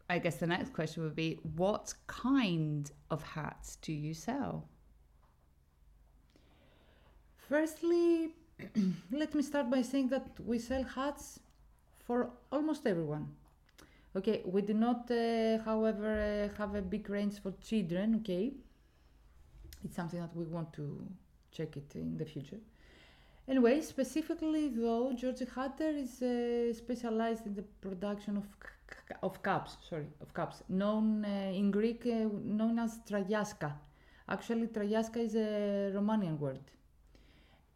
I 0.08 0.18
guess 0.18 0.36
the 0.36 0.46
next 0.46 0.72
question 0.72 1.02
would 1.02 1.16
be 1.16 1.40
what 1.56 1.92
kind 2.06 2.90
of 3.10 3.22
hats 3.22 3.76
do 3.76 3.92
you 3.92 4.14
sell? 4.14 4.68
Firstly, 7.48 8.34
let 9.10 9.34
me 9.34 9.42
start 9.42 9.70
by 9.70 9.82
saying 9.82 10.08
that 10.10 10.26
we 10.44 10.58
sell 10.58 10.84
hats 10.84 11.40
for 12.06 12.30
almost 12.52 12.86
everyone. 12.86 13.28
Okay, 14.14 14.42
we 14.44 14.60
do 14.60 14.74
not, 14.74 15.10
uh, 15.10 15.58
however, 15.64 16.50
uh, 16.52 16.56
have 16.58 16.74
a 16.74 16.82
big 16.82 17.08
range 17.08 17.40
for 17.40 17.52
children. 17.62 18.16
Okay, 18.16 18.52
it's 19.84 19.96
something 19.96 20.20
that 20.20 20.36
we 20.36 20.44
want 20.44 20.72
to 20.74 21.06
check 21.50 21.76
it 21.76 21.94
in 21.94 22.18
the 22.18 22.24
future. 22.26 22.58
Anyway, 23.48 23.80
specifically 23.80 24.68
though, 24.68 25.12
George 25.14 25.42
Hatter 25.54 25.90
is 25.90 26.22
uh, 26.22 26.72
specialized 26.74 27.46
in 27.46 27.54
the 27.54 27.62
production 27.80 28.36
of 28.36 28.44
of 29.22 29.42
cups. 29.42 29.78
Sorry, 29.88 30.06
of 30.20 30.32
cups, 30.34 30.62
known 30.68 31.24
uh, 31.24 31.50
in 31.60 31.70
Greek 31.70 32.06
uh, 32.06 32.28
known 32.44 32.78
as 32.78 33.00
trayaska. 33.08 33.72
Actually, 34.28 34.66
trayaska 34.68 35.16
is 35.16 35.34
a 35.34 35.90
Romanian 35.94 36.38
word. 36.38 36.60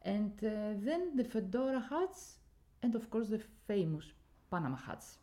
And 0.02 0.33
uh, 0.45 0.75
then 0.76 1.16
the 1.16 1.25
fedora 1.25 1.81
hats, 1.81 2.37
and 2.83 2.95
of 2.95 3.11
course 3.11 3.28
the 3.28 3.40
famous 3.66 4.05
Panama 4.50 4.76
hats. 4.76 5.19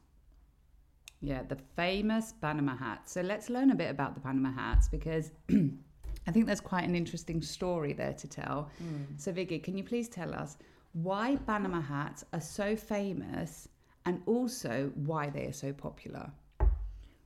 Yeah, 1.24 1.44
the 1.48 1.56
famous 1.77 2.34
Panama 2.34 2.75
hat. 2.75 3.10
So 3.10 3.22
let's 3.22 3.50
learn 3.50 3.72
a 3.72 3.75
bit 3.75 3.89
about 3.89 4.13
the 4.13 4.20
Panama 4.20 4.51
hats 4.51 4.89
because 4.89 5.32
I 5.50 6.32
think 6.32 6.48
there's 6.48 6.60
quite 6.60 6.84
an 6.84 6.96
interesting 6.96 7.42
story 7.42 7.94
there 7.94 8.12
to 8.12 8.27
tell. 8.27 8.70
Hmm. 8.77 9.03
So, 9.15 9.32
Vicky, 9.32 9.58
can 9.58 9.77
you 9.77 9.86
please 9.86 10.10
tell 10.10 10.34
us 10.36 10.58
why 10.92 11.38
Panama 11.48 11.80
hats 11.80 12.25
are 12.34 12.42
so 12.42 12.75
famous 12.75 13.70
and 14.06 14.22
also 14.25 14.92
why 14.96 15.30
they 15.30 15.46
are 15.46 15.53
so 15.53 15.72
popular? 15.72 16.30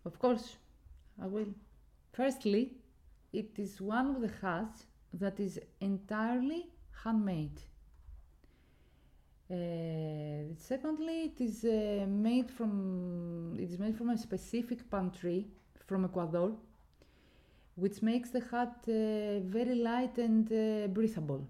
Of 0.06 0.20
course, 0.20 0.58
I 1.20 1.26
will. 1.26 1.48
Firstly, 2.14 2.74
it 3.34 3.58
is 3.58 3.82
one 3.82 4.16
of 4.16 4.22
the 4.22 4.32
hats 4.44 4.86
that 5.14 5.40
is 5.40 5.60
entirely 5.82 6.68
handmade. 7.04 7.62
Uh, 9.50 10.54
secondly, 10.58 11.32
it 11.32 11.42
is 11.42 11.64
uh, 11.64 12.06
made 12.06 12.52
from 12.52 13.56
it 13.58 13.72
is 13.72 13.80
made 13.80 13.96
from 13.96 14.10
a 14.10 14.18
specific 14.18 14.90
palm 14.90 15.10
tree 15.10 15.48
from 15.86 16.04
Ecuador, 16.04 16.52
which 17.76 18.02
makes 18.02 18.30
the 18.30 18.42
hat 18.52 18.76
uh, 18.90 19.40
very 19.48 19.76
light 19.76 20.18
and 20.18 20.52
uh, 20.52 20.88
breathable. 20.88 21.48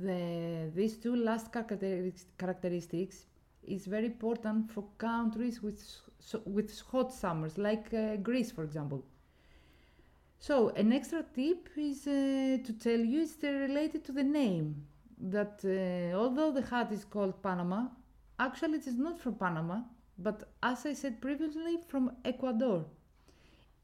The, 0.00 0.70
these 0.74 0.96
two 0.96 1.16
last 1.16 1.50
characteristics 2.38 3.26
is 3.64 3.86
very 3.86 4.06
important 4.06 4.70
for 4.70 4.84
countries 4.98 5.60
with 5.60 5.82
so, 6.20 6.40
with 6.44 6.80
hot 6.92 7.12
summers, 7.12 7.58
like 7.58 7.92
uh, 7.92 8.14
Greece, 8.16 8.52
for 8.52 8.62
example. 8.62 9.04
So, 10.38 10.68
an 10.70 10.92
extra 10.92 11.24
tip 11.34 11.68
is 11.76 12.06
uh, 12.06 12.58
to 12.64 12.72
tell 12.80 13.00
you 13.00 13.22
it's 13.22 13.42
related 13.42 14.04
to 14.04 14.12
the 14.12 14.22
name. 14.22 14.86
That 15.22 15.60
uh, 15.64 16.16
although 16.18 16.50
the 16.52 16.62
hat 16.62 16.90
is 16.92 17.04
called 17.04 17.40
Panama, 17.42 17.86
actually 18.40 18.78
it 18.78 18.86
is 18.88 18.98
not 18.98 19.18
from 19.20 19.34
Panama, 19.36 19.82
but 20.18 20.50
as 20.62 20.84
I 20.84 20.94
said 20.94 21.20
previously, 21.20 21.78
from 21.88 22.10
Ecuador. 22.24 22.84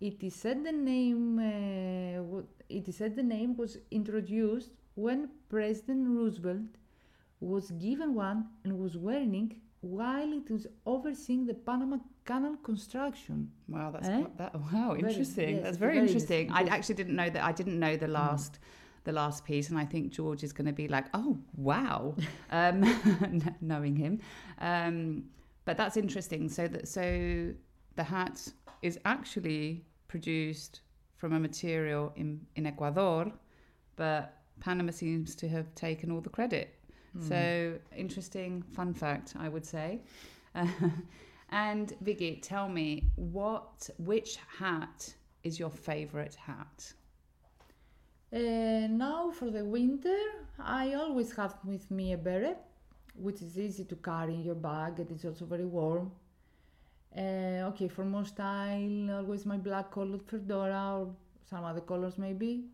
It 0.01 0.23
is 0.23 0.35
said 0.35 0.65
the 0.65 0.73
name. 0.73 1.39
Uh, 1.39 2.43
it 2.69 2.89
is 2.89 2.97
said 2.97 3.17
the 3.17 3.23
name 3.23 3.57
was 3.57 3.79
introduced 3.91 4.71
when 4.95 5.29
President 5.49 6.09
Roosevelt 6.09 6.71
was 7.41 7.71
given 7.73 8.15
one 8.15 8.47
and 8.65 8.79
was 8.79 8.97
wearing 8.97 9.61
while 9.81 10.33
it 10.33 10.51
was 10.51 10.67
overseeing 10.87 11.47
the 11.47 11.55
Panama 11.55 11.99
Canal 12.25 12.57
construction. 12.65 13.51
Wow, 13.69 13.91
that's 13.93 14.09
Eh? 14.09 14.25
that, 14.37 14.55
wow, 14.73 14.89
Very- 14.95 15.09
interesting. 15.09 15.55
yes, 15.57 15.63
that's 15.65 15.77
very, 15.77 15.95
very 15.95 16.07
interesting. 16.07 16.47
interesting, 16.49 16.71
I 16.73 16.75
actually 16.77 16.97
didn't 16.97 17.15
know 17.17 17.31
that. 17.31 17.43
I 17.45 17.53
didn't 17.53 17.79
know 17.79 17.97
the 17.97 18.09
last, 18.09 18.59
the 19.09 19.15
last 19.15 19.43
piece, 19.43 19.71
and 19.71 19.79
I 19.79 19.87
think 19.87 20.13
George 20.13 20.45
is 20.45 20.53
going 20.53 20.67
to 20.67 20.79
be 20.83 20.87
like, 20.87 21.07
"Oh, 21.15 21.39
wow," 21.57 22.15
um, 22.51 22.79
knowing 23.73 23.97
him. 23.97 24.21
Um, 24.61 25.25
but 25.65 25.77
that's 25.79 25.97
interesting. 25.97 26.49
So 26.51 26.69
that 26.69 26.87
so 26.87 27.05
the 27.97 28.05
hat 28.05 28.37
is 28.83 28.99
actually 29.07 29.87
produced 30.09 30.83
from 31.17 31.33
a 31.33 31.41
material 31.41 32.13
in 32.17 32.29
in 32.57 32.67
Ecuador, 32.67 33.33
but 33.97 34.23
Panama 34.61 34.93
seems 34.93 35.35
to 35.37 35.49
have 35.49 35.75
taken 35.75 36.11
all 36.13 36.21
the 36.21 36.35
credit. 36.39 36.69
So 37.21 37.43
interesting 37.97 38.63
fun 38.63 38.95
fact, 38.95 39.35
I 39.47 39.49
would 39.49 39.67
say. 39.67 40.03
and 41.67 41.87
Vicky, 42.03 42.33
tell 42.53 42.69
me 42.69 42.89
what 43.17 43.91
which 43.99 44.37
hat 44.61 44.99
is 45.43 45.59
your 45.59 45.71
favorite 45.71 46.37
hat? 46.37 46.93
Uh, 48.31 48.87
now 48.91 49.31
for 49.31 49.51
the 49.51 49.65
winter, 49.65 50.19
I 50.59 50.93
always 50.95 51.35
have 51.37 51.55
with 51.65 51.91
me 51.91 52.13
a 52.13 52.19
beret, 52.19 52.59
which 53.15 53.41
is 53.41 53.59
easy 53.59 53.85
to 53.85 53.97
carry 53.97 54.35
in 54.35 54.43
your 54.45 54.55
bag 54.55 54.99
and 54.99 55.11
it's 55.11 55.25
also 55.25 55.47
very 55.47 55.65
warm. 55.65 56.13
Uh, 57.17 57.71
okay, 57.71 57.89
for 57.89 58.05
more 58.05 58.27
style, 58.27 59.11
always 59.11 59.47
my 59.47 59.57
black 59.57 59.91
colored 59.91 60.23
fedora 60.27 60.99
or 60.99 61.15
some 61.49 61.65
other 61.65 61.81
colors 61.81 62.19
maybe. 62.19 62.65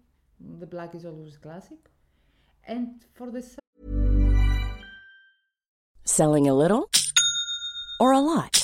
The 0.59 0.67
black 0.67 0.95
is 0.97 1.05
always 1.05 1.37
classic. 1.37 1.79
And 2.67 3.05
for 3.15 3.31
the 3.31 3.45
Selling 6.05 6.49
a 6.49 6.55
little 6.55 6.91
or 8.01 8.13
a 8.13 8.21
lot? 8.21 8.64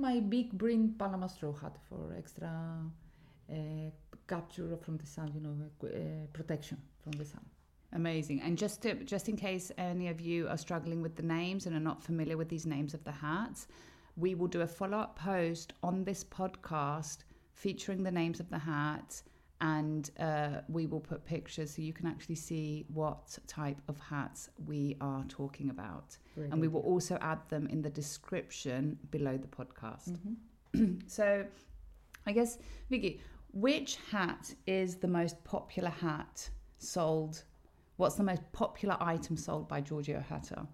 my 0.00 0.20
big 0.20 0.56
green 0.56 0.94
Panama 0.98 1.26
straw 1.26 1.52
hat 1.52 1.76
for 1.88 2.14
extra 2.16 2.50
uh, 3.50 3.54
capture 4.26 4.76
from 4.76 4.96
the 4.96 5.06
sun, 5.06 5.30
you 5.34 5.40
know, 5.40 5.56
uh, 5.84 6.26
protection 6.32 6.78
from 7.02 7.12
the 7.12 7.24
sun. 7.24 7.44
Amazing. 7.92 8.40
And 8.42 8.56
just 8.56 8.82
to, 8.82 8.94
just 9.04 9.28
in 9.28 9.36
case 9.36 9.72
any 9.76 10.08
of 10.08 10.20
you 10.20 10.48
are 10.48 10.56
struggling 10.56 11.02
with 11.02 11.16
the 11.16 11.22
names 11.22 11.66
and 11.66 11.74
are 11.74 11.80
not 11.80 12.02
familiar 12.02 12.36
with 12.36 12.48
these 12.48 12.66
names 12.66 12.94
of 12.94 13.02
the 13.04 13.12
hats, 13.12 13.66
we 14.16 14.34
will 14.34 14.46
do 14.46 14.60
a 14.60 14.66
follow-up 14.66 15.18
post 15.18 15.72
on 15.82 16.04
this 16.04 16.22
podcast 16.22 17.18
featuring 17.52 18.02
the 18.02 18.10
names 18.10 18.38
of 18.40 18.48
the 18.48 18.58
hats 18.58 19.24
and 19.60 20.10
uh, 20.18 20.60
we 20.68 20.86
will 20.86 21.00
put 21.00 21.24
pictures 21.24 21.74
so 21.74 21.82
you 21.82 21.92
can 21.92 22.06
actually 22.06 22.34
see 22.34 22.86
what 22.92 23.38
type 23.46 23.80
of 23.88 23.98
hats 24.00 24.48
we 24.66 24.96
are 25.00 25.24
talking 25.28 25.70
about. 25.70 26.16
Very 26.34 26.50
and 26.50 26.60
we 26.60 26.68
will 26.68 26.80
also 26.80 27.18
add 27.20 27.40
them 27.48 27.66
in 27.66 27.82
the 27.82 27.90
description 27.90 28.98
below 29.10 29.36
the 29.36 29.48
podcast. 29.48 30.16
Mm-hmm. 30.74 30.94
so 31.06 31.44
I 32.26 32.32
guess, 32.32 32.58
Vicky, 32.88 33.20
which 33.52 33.98
hat 34.10 34.54
is 34.66 34.96
the 34.96 35.08
most 35.08 35.42
popular 35.44 35.90
hat 35.90 36.48
sold? 36.78 37.42
What's 37.96 38.14
the 38.16 38.22
most 38.22 38.42
popular 38.52 38.96
item 39.00 39.36
sold 39.36 39.68
by 39.68 39.80
Giorgio 39.80 40.20
Hatter? 40.20 40.66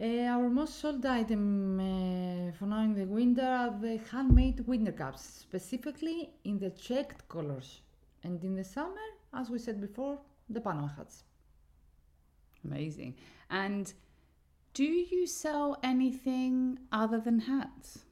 Uh, 0.00 0.28
our 0.28 0.48
most 0.48 0.78
sold 0.78 1.04
item 1.04 1.80
uh, 1.80 2.52
for 2.52 2.66
now 2.66 2.84
in 2.84 2.94
the 2.94 3.04
winter 3.04 3.42
are 3.42 3.76
the 3.80 3.98
handmade 4.12 4.60
winter 4.64 4.92
caps, 4.92 5.22
specifically 5.40 6.30
in 6.44 6.56
the 6.56 6.70
checked 6.70 7.28
colors. 7.28 7.80
And 8.22 8.44
in 8.44 8.54
the 8.54 8.62
summer, 8.62 9.08
as 9.34 9.50
we 9.50 9.58
said 9.58 9.80
before, 9.80 10.20
the 10.48 10.60
Panama 10.60 10.86
hats. 10.86 11.24
Amazing. 12.64 13.16
And 13.50 13.92
do 14.72 14.84
you 14.84 15.26
sell 15.26 15.76
anything 15.82 16.78
other 16.92 17.18
than 17.18 17.40
hats? 17.40 18.04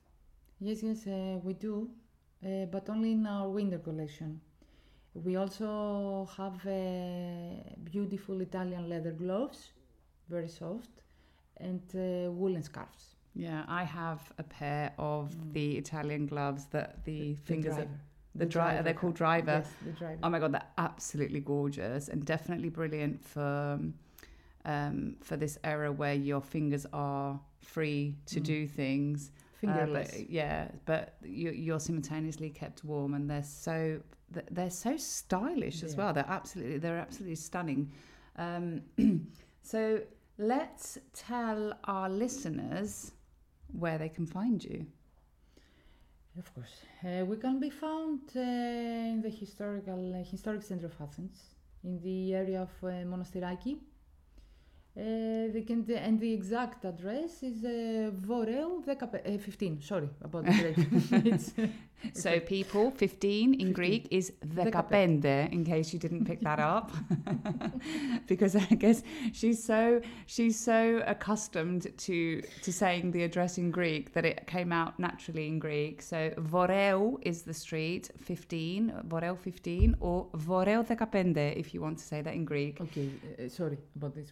Yes, 0.58 0.82
yes, 0.82 1.06
uh, 1.06 1.38
we 1.44 1.52
do, 1.52 1.88
uh, 2.44 2.64
but 2.64 2.88
only 2.88 3.12
in 3.12 3.24
our 3.28 3.48
winter 3.48 3.78
collection. 3.78 4.40
We 5.14 5.36
also 5.36 6.28
have 6.36 6.66
uh, 6.66 7.76
beautiful 7.84 8.40
Italian 8.40 8.88
leather 8.88 9.12
gloves, 9.12 9.70
very 10.28 10.48
soft, 10.48 10.90
and 11.58 11.80
uh, 11.94 12.30
woolen 12.30 12.62
scarves. 12.62 13.16
Yeah, 13.34 13.64
I 13.68 13.84
have 13.84 14.32
a 14.38 14.42
pair 14.42 14.92
of 14.98 15.52
the 15.52 15.76
Italian 15.76 16.26
gloves 16.26 16.66
that 16.66 17.04
the, 17.04 17.34
fingers 17.44 17.74
driver. 17.74 17.90
are 17.90 18.38
the, 18.38 18.46
driver. 18.46 18.82
they're 18.82 18.94
called 18.94 19.14
driver. 19.14 19.62
Yes, 19.64 19.68
the 19.84 19.92
driver. 19.92 20.18
Oh 20.22 20.30
my 20.30 20.38
god, 20.38 20.52
they're 20.52 20.62
absolutely 20.78 21.40
gorgeous 21.40 22.08
and 22.08 22.24
definitely 22.24 22.70
brilliant 22.70 23.22
for 23.24 23.78
um, 24.64 25.16
for 25.22 25.36
this 25.36 25.58
era 25.64 25.92
where 25.92 26.14
your 26.14 26.40
fingers 26.40 26.86
are 26.92 27.38
free 27.60 28.16
to 28.26 28.40
do 28.40 28.66
things. 28.66 29.30
Uh, 29.66 29.86
but- 29.86 30.30
yeah, 30.30 30.68
but 30.84 31.14
you, 31.24 31.50
you're 31.50 31.80
simultaneously 31.80 32.50
kept 32.50 32.84
warm, 32.84 33.14
and 33.14 33.28
they're 33.28 33.42
so 33.42 34.00
they're 34.50 34.70
so 34.70 34.96
stylish 34.96 35.82
as 35.82 35.92
Yeah. 35.92 35.98
well. 36.04 36.12
They're 36.14 36.24
absolutely 36.28 36.78
they're 36.78 36.98
absolutely 36.98 37.36
stunning. 37.36 37.92
Um, 38.36 38.82
so 39.62 40.00
let's 40.38 40.98
tell 41.12 41.72
our 41.84 42.08
listeners 42.08 43.12
where 43.72 43.98
they 43.98 44.08
can 44.08 44.26
find 44.26 44.62
you. 44.62 44.86
Of 46.38 46.54
course, 46.54 46.82
uh, 47.02 47.24
we 47.24 47.38
can 47.38 47.58
be 47.58 47.70
found 47.70 48.20
uh, 48.36 48.40
in 48.40 49.22
the 49.22 49.30
historical 49.30 50.14
uh, 50.14 50.22
historic 50.22 50.62
center 50.62 50.86
of 50.86 51.00
Athens, 51.00 51.54
in 51.82 51.98
the 52.02 52.34
area 52.34 52.60
of 52.62 52.70
uh, 52.82 52.88
Monastiraki. 53.04 53.78
Uh, 54.98 55.52
they 55.52 55.62
can, 55.66 55.84
and 55.90 56.18
the 56.18 56.32
exact 56.32 56.86
address 56.86 57.42
is 57.42 57.62
uh, 57.64 58.10
Voreou 58.26 58.82
15, 58.82 59.34
uh, 59.34 59.38
15. 59.38 59.82
Sorry 59.82 60.08
about 60.22 60.46
the 60.46 61.62
uh, 61.62 61.66
So 62.14 62.40
people, 62.40 62.90
15 62.90 63.54
in 63.54 63.58
15. 63.58 63.72
Greek 63.72 64.08
is 64.10 64.32
Dekapende. 64.40 65.22
dekapende, 65.22 65.52
in 65.52 65.64
case 65.64 65.92
you 65.92 65.98
didn't 65.98 66.24
pick 66.24 66.40
that 66.40 66.58
up. 66.58 66.92
because 68.26 68.56
I 68.56 68.74
guess 68.74 69.02
she's 69.32 69.62
so 69.62 70.00
she's 70.26 70.58
so 70.58 71.02
accustomed 71.06 71.86
to 71.98 72.42
to 72.62 72.72
saying 72.72 73.10
the 73.10 73.22
address 73.24 73.58
in 73.58 73.70
Greek 73.70 74.12
that 74.14 74.24
it 74.24 74.46
came 74.46 74.72
out 74.72 74.98
naturally 74.98 75.46
in 75.46 75.58
Greek. 75.58 76.02
So 76.02 76.30
Voreou 76.38 77.18
is 77.22 77.42
the 77.42 77.54
street, 77.54 78.10
15, 78.22 78.92
Voreou 79.08 79.38
15, 79.38 79.96
or 80.00 80.26
Voreou 80.36 80.86
dekapende 80.86 81.54
if 81.56 81.74
you 81.74 81.80
want 81.80 81.98
to 81.98 82.04
say 82.04 82.22
that 82.22 82.34
in 82.34 82.44
Greek. 82.44 82.80
okay, 82.80 83.10
uh, 83.38 83.48
sorry 83.48 83.78
about 83.94 84.14
this. 84.14 84.30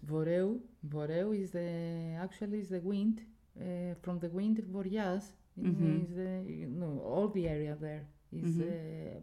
Voreou 0.89 1.33
is 1.43 1.51
the 1.53 2.17
actually 2.23 2.59
is 2.61 2.69
the 2.69 2.81
wind 2.81 3.21
uh, 3.61 3.95
from 4.03 4.19
the 4.19 4.29
wind 4.29 4.59
Vorias. 4.73 5.25
Mhm. 5.59 6.03
Is 6.05 6.11
the 6.15 6.67
no 6.67 7.01
all 7.05 7.29
the 7.29 7.49
area 7.49 7.77
there 7.81 8.03
is 8.33 8.57
Mhm. 8.57 8.63
uh, 8.63 9.21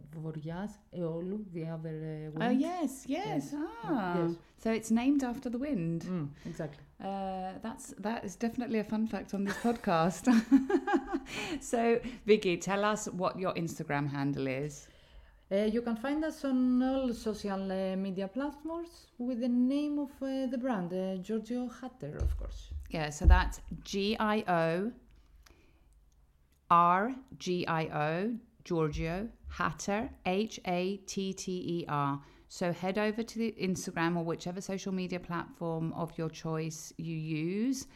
Eolou, 0.94 1.44
the 1.52 1.66
other 1.66 1.90
uh, 1.90 2.30
wind. 2.32 2.42
Oh 2.42 2.50
yes, 2.50 3.04
yes. 3.06 3.26
Yes. 3.26 3.54
Ah. 3.54 4.18
Yes. 4.18 4.36
So 4.58 4.70
it's 4.70 4.90
named 4.90 5.22
after 5.24 5.50
the 5.50 5.58
wind. 5.58 6.02
Mm, 6.04 6.28
exactly. 6.46 6.84
Uh, 7.00 7.52
that's 7.62 7.94
that 7.98 8.24
is 8.24 8.36
definitely 8.36 8.78
a 8.78 8.84
fun 8.84 9.06
fact 9.06 9.34
on 9.34 9.44
this 9.44 9.56
podcast. 9.56 10.24
so, 11.60 11.98
Vicky, 12.26 12.56
tell 12.56 12.84
us 12.84 13.06
what 13.08 13.38
your 13.38 13.52
Instagram 13.54 14.08
handle 14.10 14.46
is. 14.46 14.88
Uh, 15.52 15.66
you 15.66 15.82
can 15.82 15.96
find 15.96 16.24
us 16.24 16.46
on 16.46 16.82
all 16.82 17.12
social 17.12 17.70
uh, 17.70 17.94
media 17.94 18.26
platforms 18.26 19.08
with 19.18 19.40
the 19.40 19.48
name 19.48 19.98
of 19.98 20.10
uh, 20.22 20.46
the 20.46 20.56
brand, 20.56 20.90
Giorgio 21.22 21.68
Hatter, 21.68 22.16
of 22.16 22.34
course. 22.38 22.70
Yeah, 22.88 23.10
so 23.10 23.26
that's 23.26 23.60
G 23.84 24.16
I 24.18 24.44
O 24.48 24.92
R 26.70 27.14
G 27.38 27.66
I 27.66 27.84
O 27.84 28.34
Giorgio 28.64 29.28
Hatter 29.48 30.08
H 30.24 30.58
A 30.66 30.96
T 31.06 31.34
T 31.34 31.52
E 31.52 31.84
R. 31.86 32.18
So 32.48 32.72
head 32.72 32.96
over 32.96 33.22
to 33.22 33.38
the 33.38 33.54
Instagram 33.60 34.16
or 34.16 34.24
whichever 34.24 34.62
social 34.62 34.92
media 34.92 35.20
platform 35.20 35.92
of 35.92 36.16
your 36.16 36.30
choice 36.30 36.94
you 36.96 37.14
use 37.14 37.86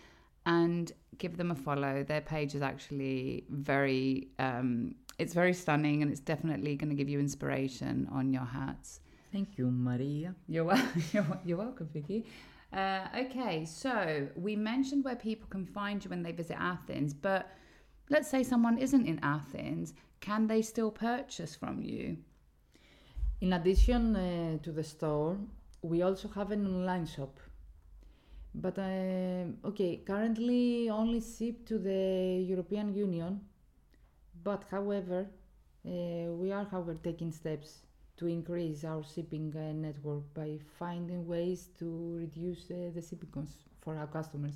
and 0.45 0.93
give 1.17 1.39
them 1.39 1.51
a 1.51 1.55
follow. 1.55 2.05
Their 2.05 2.21
page 2.21 2.55
is 2.55 2.61
actually 2.61 3.45
very 3.49 4.29
um, 4.39 4.95
it's 5.19 5.35
very 5.35 5.55
stunning 5.55 6.03
and 6.03 6.11
it's 6.11 6.21
definitely 6.21 6.77
going 6.77 6.91
to 6.91 6.97
give 6.97 7.09
you 7.09 7.19
inspiration 7.19 8.09
on 8.13 8.33
your 8.33 8.45
hats. 8.45 9.01
Thank 9.33 9.59
you, 9.59 9.71
Maria. 9.71 10.35
You're, 10.49 10.65
wel- 10.65 10.89
you're, 11.13 11.41
you're 11.45 11.59
welcome, 11.59 11.89
Vicky. 11.93 12.27
Uh, 12.73 13.07
okay, 13.17 13.65
so 13.65 14.29
we 14.37 14.57
mentioned 14.57 15.05
where 15.05 15.17
people 15.17 15.49
can 15.49 15.65
find 15.65 16.05
you 16.05 16.11
when 16.11 16.23
they 16.23 16.33
visit 16.33 16.57
Athens, 16.59 17.15
but 17.15 17.51
let's 18.11 18.29
say 18.29 18.43
someone 18.43 18.79
isn't 18.79 19.07
in 19.07 19.19
Athens, 19.23 19.95
can 20.21 20.47
they 20.47 20.63
still 20.63 20.91
purchase 20.91 21.55
from 21.55 21.81
you? 21.83 22.17
In 23.41 23.53
addition 23.53 24.17
uh, 24.17 24.59
to 24.63 24.73
the 24.73 24.83
store, 24.83 25.39
we 25.83 26.03
also 26.03 26.29
have 26.29 26.51
an 26.51 26.67
online 26.67 27.07
shop. 27.07 27.39
But 28.55 28.79
uh, 28.79 29.69
okay, 29.69 29.99
currently 30.07 30.89
only 30.89 31.21
shipped 31.21 31.69
to 31.69 31.79
the 31.79 32.43
European 32.49 32.95
Union. 32.95 33.41
But 34.47 34.63
however, 34.71 35.21
uh, 35.85 35.91
we 36.43 36.53
are 36.53 36.65
however 36.75 36.95
taking 36.95 37.33
steps 37.33 37.69
to 38.19 38.25
increase 38.29 38.85
our 38.85 39.03
shipping 39.03 39.53
uh, 39.57 39.73
network 39.87 40.23
by 40.35 40.51
finding 40.79 41.27
ways 41.27 41.61
to 41.81 41.87
reduce 42.25 42.71
uh, 42.71 42.77
the 42.95 43.03
shipping 43.03 43.31
costs 43.37 43.65
for 43.81 43.97
our 43.97 44.07
customers 44.07 44.55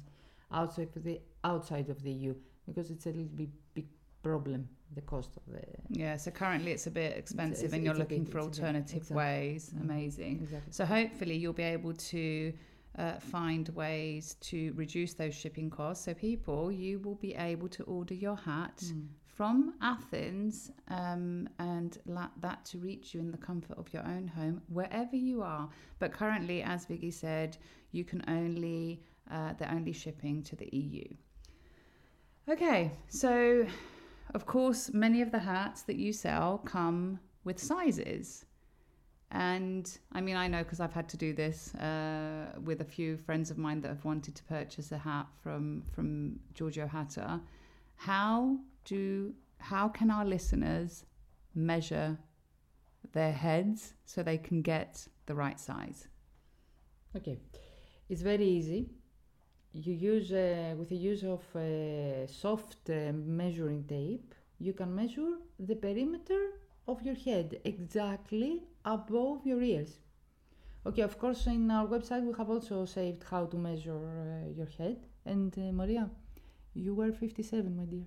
outside 0.52 0.90
of 0.96 1.02
the 1.02 1.20
outside 1.42 1.88
of 1.94 1.98
the 2.04 2.12
EU 2.12 2.34
because 2.68 2.90
it's 2.92 3.06
a 3.06 3.10
little 3.18 3.36
bit 3.42 3.50
big 3.74 3.88
problem 4.22 4.68
the 4.94 5.00
cost 5.12 5.32
of 5.36 5.42
the 5.54 5.62
Yeah, 5.88 6.16
so 6.16 6.30
currently 6.30 6.70
it's 6.76 6.86
a 6.86 6.90
bit 7.02 7.12
expensive 7.16 7.64
it's- 7.64 7.72
and 7.74 7.84
you're 7.84 7.94
looking 8.04 8.22
bit- 8.24 8.32
for 8.32 8.38
bit- 8.38 8.48
alternative 8.50 8.96
exactly. 9.02 9.16
ways. 9.16 9.62
Mm. 9.74 9.80
Amazing. 9.88 10.34
exactly 10.44 10.72
So 10.72 10.82
hopefully 10.84 11.36
you'll 11.40 11.62
be 11.66 11.70
able 11.78 11.94
to 12.14 12.52
uh, 12.98 13.18
find 13.20 13.68
ways 13.70 14.34
to 14.50 14.58
reduce 14.82 15.14
those 15.14 15.34
shipping 15.42 15.68
costs. 15.70 16.04
So 16.06 16.12
people, 16.14 16.70
you 16.84 16.98
will 17.04 17.14
be 17.28 17.34
able 17.50 17.68
to 17.78 17.82
order 17.84 18.14
your 18.26 18.36
hat 18.36 18.78
Mm. 18.84 19.06
From 19.40 19.72
Athens 19.80 20.70
um, 20.88 21.48
and 21.58 21.96
that 22.42 22.62
to 22.66 22.76
reach 22.76 23.14
you 23.14 23.20
in 23.20 23.30
the 23.30 23.38
comfort 23.38 23.78
of 23.78 23.90
your 23.90 24.06
own 24.06 24.28
home, 24.28 24.60
wherever 24.68 25.16
you 25.16 25.40
are. 25.40 25.66
But 25.98 26.12
currently, 26.12 26.62
as 26.62 26.84
Vicky 26.84 27.10
said, 27.10 27.56
you 27.90 28.04
can 28.04 28.22
only 28.28 29.00
uh, 29.30 29.54
they're 29.54 29.70
only 29.72 29.94
shipping 29.94 30.42
to 30.42 30.56
the 30.56 30.68
EU. 30.76 31.06
Okay, 32.50 32.92
so 33.08 33.64
of 34.34 34.44
course, 34.44 34.92
many 34.92 35.22
of 35.22 35.32
the 35.32 35.38
hats 35.38 35.84
that 35.84 35.96
you 35.96 36.12
sell 36.12 36.58
come 36.58 37.18
with 37.44 37.58
sizes. 37.58 38.44
And 39.30 39.90
I 40.12 40.20
mean, 40.20 40.36
I 40.36 40.48
know 40.48 40.62
because 40.64 40.80
I've 40.80 40.92
had 40.92 41.08
to 41.08 41.16
do 41.16 41.32
this 41.32 41.74
uh, 41.76 42.58
with 42.62 42.82
a 42.82 42.90
few 42.96 43.16
friends 43.16 43.50
of 43.50 43.56
mine 43.56 43.80
that 43.80 43.88
have 43.88 44.04
wanted 44.04 44.34
to 44.34 44.44
purchase 44.44 44.92
a 44.92 44.98
hat 44.98 45.28
from 45.42 45.82
from 45.94 46.40
Giorgio 46.52 46.86
Hatter. 46.86 47.40
How 47.96 48.58
do 48.84 49.34
how 49.58 49.88
can 49.88 50.10
our 50.10 50.24
listeners 50.24 51.04
measure 51.54 52.18
their 53.12 53.32
heads 53.32 53.94
so 54.04 54.22
they 54.22 54.38
can 54.38 54.62
get 54.62 55.06
the 55.26 55.34
right 55.34 55.58
size? 55.60 56.08
Okay, 57.16 57.38
it's 58.08 58.22
very 58.22 58.46
easy. 58.46 58.90
You 59.72 59.92
use 59.92 60.32
uh, 60.32 60.74
with 60.78 60.88
the 60.88 60.96
use 60.96 61.22
of 61.22 61.42
uh, 61.54 62.26
soft 62.26 62.90
uh, 62.90 63.12
measuring 63.12 63.84
tape, 63.84 64.34
you 64.58 64.72
can 64.72 64.94
measure 64.94 65.38
the 65.58 65.76
perimeter 65.76 66.52
of 66.88 67.02
your 67.02 67.14
head 67.14 67.60
exactly 67.64 68.64
above 68.84 69.46
your 69.46 69.62
ears. 69.62 69.98
Okay, 70.86 71.02
of 71.02 71.18
course, 71.18 71.46
in 71.46 71.70
our 71.70 71.86
website 71.86 72.24
we 72.24 72.32
have 72.36 72.50
also 72.50 72.84
saved 72.84 73.24
how 73.30 73.44
to 73.46 73.56
measure 73.56 74.44
uh, 74.46 74.50
your 74.56 74.68
head. 74.78 74.98
And 75.24 75.56
uh, 75.58 75.72
Maria, 75.72 76.08
you 76.74 76.94
were 76.94 77.12
57, 77.12 77.76
my 77.76 77.84
dear. 77.84 78.06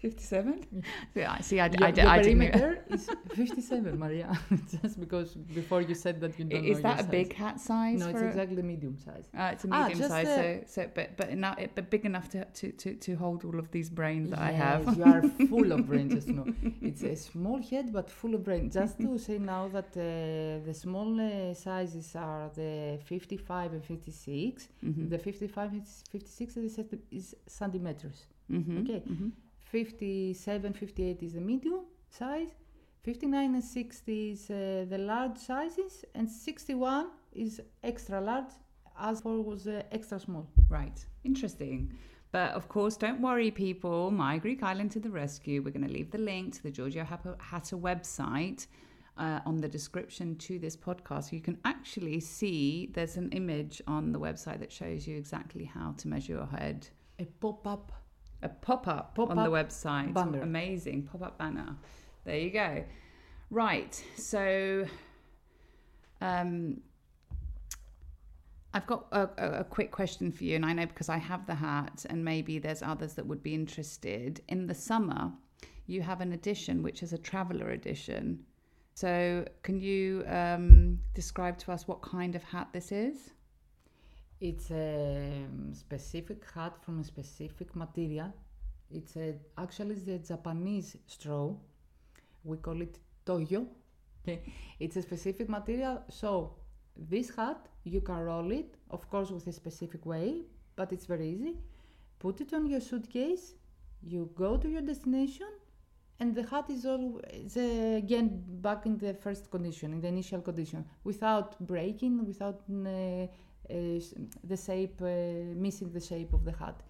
57? 0.00 0.64
Yeah, 1.16 1.38
see, 1.40 1.58
I, 1.58 1.66
Your, 1.66 1.84
I, 1.84 1.88
your 1.90 2.06
I 2.08 2.22
didn't. 2.22 2.38
perimeter 2.52 2.84
is 2.88 3.10
57, 3.34 3.98
Maria. 3.98 4.38
Just 4.82 5.00
because 5.00 5.34
before 5.34 5.80
you 5.82 5.94
said 5.94 6.20
that 6.20 6.38
you 6.38 6.44
don't 6.44 6.62
know 6.62 6.70
Is 6.70 6.80
that 6.82 6.88
your 6.88 6.94
a 6.94 7.02
size. 7.02 7.06
big 7.10 7.32
hat 7.34 7.60
size? 7.60 7.98
No, 7.98 8.08
it's 8.10 8.18
for 8.20 8.24
a- 8.24 8.28
exactly 8.28 8.62
medium 8.62 8.96
size. 8.96 9.26
Uh, 9.36 9.50
it's 9.52 9.64
a 9.64 9.68
Ah, 9.72 9.82
medium 9.88 9.98
just, 9.98 10.10
size, 10.10 10.26
uh, 10.28 10.42
so 10.66 10.82
so 10.82 10.90
but 10.94 11.16
but 11.16 11.28
enough, 11.30 11.58
but 11.74 11.90
big 11.90 12.04
enough 12.04 12.28
to, 12.34 12.44
to, 12.44 12.70
to, 12.72 12.94
to 12.94 13.14
hold 13.16 13.44
all 13.44 13.58
of 13.58 13.72
these 13.72 13.90
brains 13.90 14.30
that 14.30 14.38
I 14.38 14.52
have. 14.52 14.96
you 14.96 15.02
are 15.02 15.22
full 15.48 15.72
of 15.72 15.80
brains, 15.88 16.14
just 16.18 16.28
know. 16.28 16.46
It's 16.80 17.02
a 17.02 17.16
small 17.16 17.60
head, 17.60 17.92
but 17.92 18.08
full 18.08 18.34
of 18.36 18.44
brains. 18.44 18.74
Just 18.74 18.98
to 19.00 19.18
say 19.18 19.38
now 19.38 19.66
that 19.76 19.90
uh, 19.96 20.64
the 20.64 20.74
small 20.74 21.10
uh, 21.20 21.54
sizes 21.54 22.14
are 22.14 22.50
the 22.54 23.00
55 23.04 23.72
and 23.72 23.84
56. 23.84 24.68
Mhm. 24.84 25.10
The 25.10 25.18
55 25.18 25.72
and 25.72 25.84
56 26.12 26.56
is, 26.56 26.76
centi- 26.76 27.00
is 27.10 27.34
centimeters. 27.48 28.26
Mhm, 28.48 28.82
Okay. 28.82 29.02
mhm. 29.10 29.32
57, 29.70 30.72
58 30.72 31.22
is 31.22 31.34
the 31.34 31.40
medium 31.40 31.80
size. 32.08 32.48
59 33.02 33.54
and 33.54 33.64
60 33.64 34.30
is 34.30 34.50
uh, 34.50 34.86
the 34.88 34.98
large 34.98 35.38
sizes. 35.38 36.04
And 36.14 36.28
61 36.28 37.08
is 37.32 37.60
extra 37.82 38.20
large, 38.20 38.52
as 38.98 39.20
for 39.20 39.40
was 39.42 39.66
uh, 39.66 39.82
extra 39.92 40.18
small. 40.18 40.48
Right, 40.68 41.04
interesting. 41.24 41.92
But 42.32 42.52
of 42.52 42.68
course, 42.68 42.96
don't 42.96 43.20
worry, 43.20 43.50
people. 43.50 44.10
My 44.10 44.38
Greek 44.38 44.62
Island 44.62 44.90
to 44.92 45.00
the 45.00 45.10
rescue. 45.10 45.62
We're 45.62 45.70
going 45.70 45.86
to 45.86 45.92
leave 45.92 46.10
the 46.10 46.18
link 46.18 46.54
to 46.54 46.62
the 46.62 46.70
Giorgio 46.70 47.04
Hatter 47.04 47.36
Hatter 47.38 47.76
website 47.76 48.66
uh, 49.16 49.40
on 49.46 49.56
the 49.58 49.68
description 49.68 50.36
to 50.36 50.58
this 50.58 50.76
podcast. 50.76 51.32
You 51.32 51.40
can 51.40 51.58
actually 51.64 52.20
see 52.20 52.90
there's 52.92 53.16
an 53.16 53.30
image 53.30 53.80
on 53.86 54.12
the 54.12 54.20
website 54.20 54.60
that 54.60 54.72
shows 54.72 55.06
you 55.06 55.16
exactly 55.16 55.64
how 55.64 55.94
to 55.98 56.08
measure 56.08 56.34
your 56.34 56.46
head. 56.46 56.88
A 57.18 57.24
pop 57.24 57.66
up. 57.66 57.92
A 58.42 58.48
pop 58.48 58.86
up 58.86 59.14
Pop 59.16 59.30
on 59.30 59.36
the 59.36 59.50
website. 59.50 60.14
banner. 60.14 60.40
Amazing 60.42 61.04
pop 61.04 61.22
up 61.22 61.38
banner. 61.38 61.76
There 62.24 62.38
you 62.38 62.50
go. 62.50 62.84
Right. 63.50 64.00
So, 64.16 64.86
um, 66.20 66.80
I've 68.74 68.86
got 68.86 69.06
a, 69.12 69.28
a, 69.38 69.50
a 69.60 69.64
quick 69.64 69.90
question 69.90 70.30
for 70.30 70.44
you, 70.44 70.54
and 70.56 70.64
I 70.64 70.72
know 70.72 70.86
because 70.86 71.08
I 71.08 71.16
have 71.16 71.46
the 71.46 71.54
hat, 71.54 72.04
and 72.10 72.24
maybe 72.24 72.58
there's 72.58 72.82
others 72.82 73.14
that 73.14 73.26
would 73.26 73.42
be 73.42 73.54
interested. 73.54 74.40
In 74.48 74.66
the 74.66 74.74
summer, 74.74 75.32
you 75.86 76.02
have 76.02 76.20
an 76.20 76.32
edition 76.32 76.82
which 76.82 77.02
is 77.02 77.12
a 77.12 77.18
traveler 77.18 77.70
edition. 77.70 78.44
So, 78.94 79.44
can 79.62 79.80
you 79.80 80.24
um, 80.28 80.98
describe 81.14 81.56
to 81.58 81.72
us 81.72 81.88
what 81.88 82.02
kind 82.02 82.34
of 82.36 82.42
hat 82.44 82.68
this 82.72 82.92
is? 82.92 83.30
It's 84.40 84.70
a 84.70 85.46
um, 85.46 85.74
specific 85.74 86.44
hat 86.54 86.74
from 86.84 87.00
a 87.00 87.04
specific 87.04 87.74
material. 87.74 88.32
It's 88.90 89.16
a, 89.16 89.34
actually 89.56 89.96
a 90.14 90.18
Japanese 90.18 90.96
straw. 91.06 91.54
We 92.44 92.58
call 92.58 92.80
it 92.80 92.98
toyo. 93.26 93.66
it's 94.80 94.96
a 94.96 95.02
specific 95.02 95.48
material. 95.48 96.04
So 96.08 96.54
this 96.96 97.34
hat 97.34 97.68
you 97.82 98.00
can 98.00 98.18
roll 98.18 98.52
it, 98.52 98.76
of 98.90 99.10
course, 99.10 99.30
with 99.30 99.46
a 99.48 99.52
specific 99.52 100.06
way, 100.06 100.42
but 100.76 100.92
it's 100.92 101.06
very 101.06 101.28
easy. 101.30 101.56
Put 102.20 102.40
it 102.40 102.52
on 102.54 102.66
your 102.66 102.80
suitcase. 102.80 103.54
You 104.02 104.30
go 104.36 104.56
to 104.56 104.68
your 104.68 104.82
destination, 104.82 105.48
and 106.20 106.34
the 106.34 106.42
hat 106.42 106.66
is 106.68 106.84
all 106.84 107.20
uh, 107.24 107.60
again 107.96 108.42
back 108.60 108.86
in 108.86 108.98
the 108.98 109.14
first 109.14 109.50
condition, 109.50 109.92
in 109.92 110.00
the 110.00 110.08
initial 110.08 110.40
condition, 110.40 110.84
without 111.04 111.58
breaking, 111.66 112.26
without 112.26 112.60
uh, 112.70 112.88
uh, 112.88 113.26
the 114.44 114.56
shape, 114.56 115.00
uh, 115.00 115.06
missing 115.54 115.92
the 115.92 116.00
shape 116.00 116.32
of 116.32 116.44
the 116.44 116.52
hat. 116.52 116.82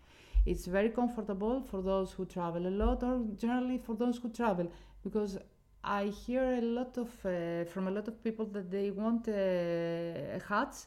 It's 0.47 0.67
very 0.67 0.89
comfortable 0.89 1.61
for 1.61 1.83
those 1.83 2.13
who 2.13 2.25
travel 2.25 2.67
a 2.67 2.71
lot, 2.71 3.03
or 3.03 3.23
generally 3.37 3.79
for 3.79 3.95
those 3.95 4.19
who 4.19 4.31
travel, 4.31 4.71
because 5.05 5.39
I 5.85 6.05
hear 6.07 6.43
a 6.43 6.61
lot 6.61 6.97
of 6.97 7.09
uh, 7.25 7.65
from 7.65 7.89
a 7.89 7.91
lot 7.91 8.09
of 8.09 8.23
people 8.25 8.47
that 8.47 8.71
they 8.71 8.91
want 8.91 9.29
uh, 9.29 10.39
hats, 10.49 10.87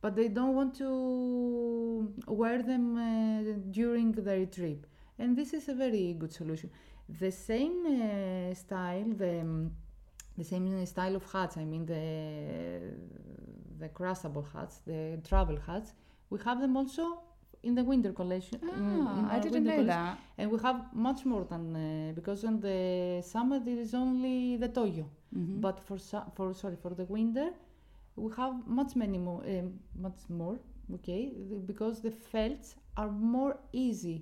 but 0.00 0.16
they 0.16 0.28
don't 0.28 0.54
want 0.54 0.74
to 0.76 2.12
wear 2.26 2.62
them 2.62 2.96
uh, 2.96 3.58
during 3.70 4.12
their 4.12 4.46
trip, 4.46 4.86
and 5.18 5.36
this 5.36 5.52
is 5.52 5.68
a 5.68 5.74
very 5.74 6.14
good 6.14 6.32
solution. 6.32 6.70
The 7.08 7.30
same 7.30 7.84
uh, 7.86 8.54
style, 8.54 9.04
the 9.16 9.40
um, 9.40 9.72
the 10.38 10.44
same 10.44 10.84
style 10.86 11.16
of 11.16 11.24
hats. 11.32 11.56
I 11.56 11.64
mean 11.64 11.84
the 11.86 12.00
the 13.78 13.88
crushable 13.88 14.46
hats, 14.52 14.80
the 14.86 15.20
travel 15.28 15.58
hats. 15.66 15.92
We 16.30 16.38
have 16.44 16.60
them 16.60 16.76
also 16.76 17.20
in 17.62 17.74
the 17.74 17.84
winter 17.84 18.12
collection. 18.12 18.58
in- 18.62 18.68
in 19.18 19.24
Ah, 19.26 19.34
I 19.36 19.38
didn't 19.40 19.64
know 19.64 19.70
collection. 19.70 19.86
that. 19.86 20.18
And 20.38 20.50
we 20.50 20.58
have 20.60 20.78
much 20.94 21.24
more 21.24 21.44
than 21.44 21.64
uh, 21.76 22.12
because 22.14 22.44
in 22.44 22.60
the 22.60 23.22
summer 23.22 23.58
there 23.60 23.78
is 23.78 23.94
only 23.94 24.56
the 24.56 24.68
toyo, 24.68 25.06
Mhm. 25.34 25.60
but 25.60 25.80
for 25.80 25.98
su- 25.98 26.28
for 26.36 26.54
sorry 26.54 26.76
for 26.76 26.92
the 26.94 27.04
winter 27.04 27.48
we 28.16 28.30
have 28.36 28.54
much 28.66 28.92
many 28.96 29.18
more 29.18 29.42
um, 29.52 29.78
much 30.06 30.20
more. 30.28 30.58
Okay, 30.96 31.22
because 31.70 32.02
the 32.02 32.10
felts 32.10 32.76
are 32.96 33.10
more 33.10 33.56
easy 33.72 34.18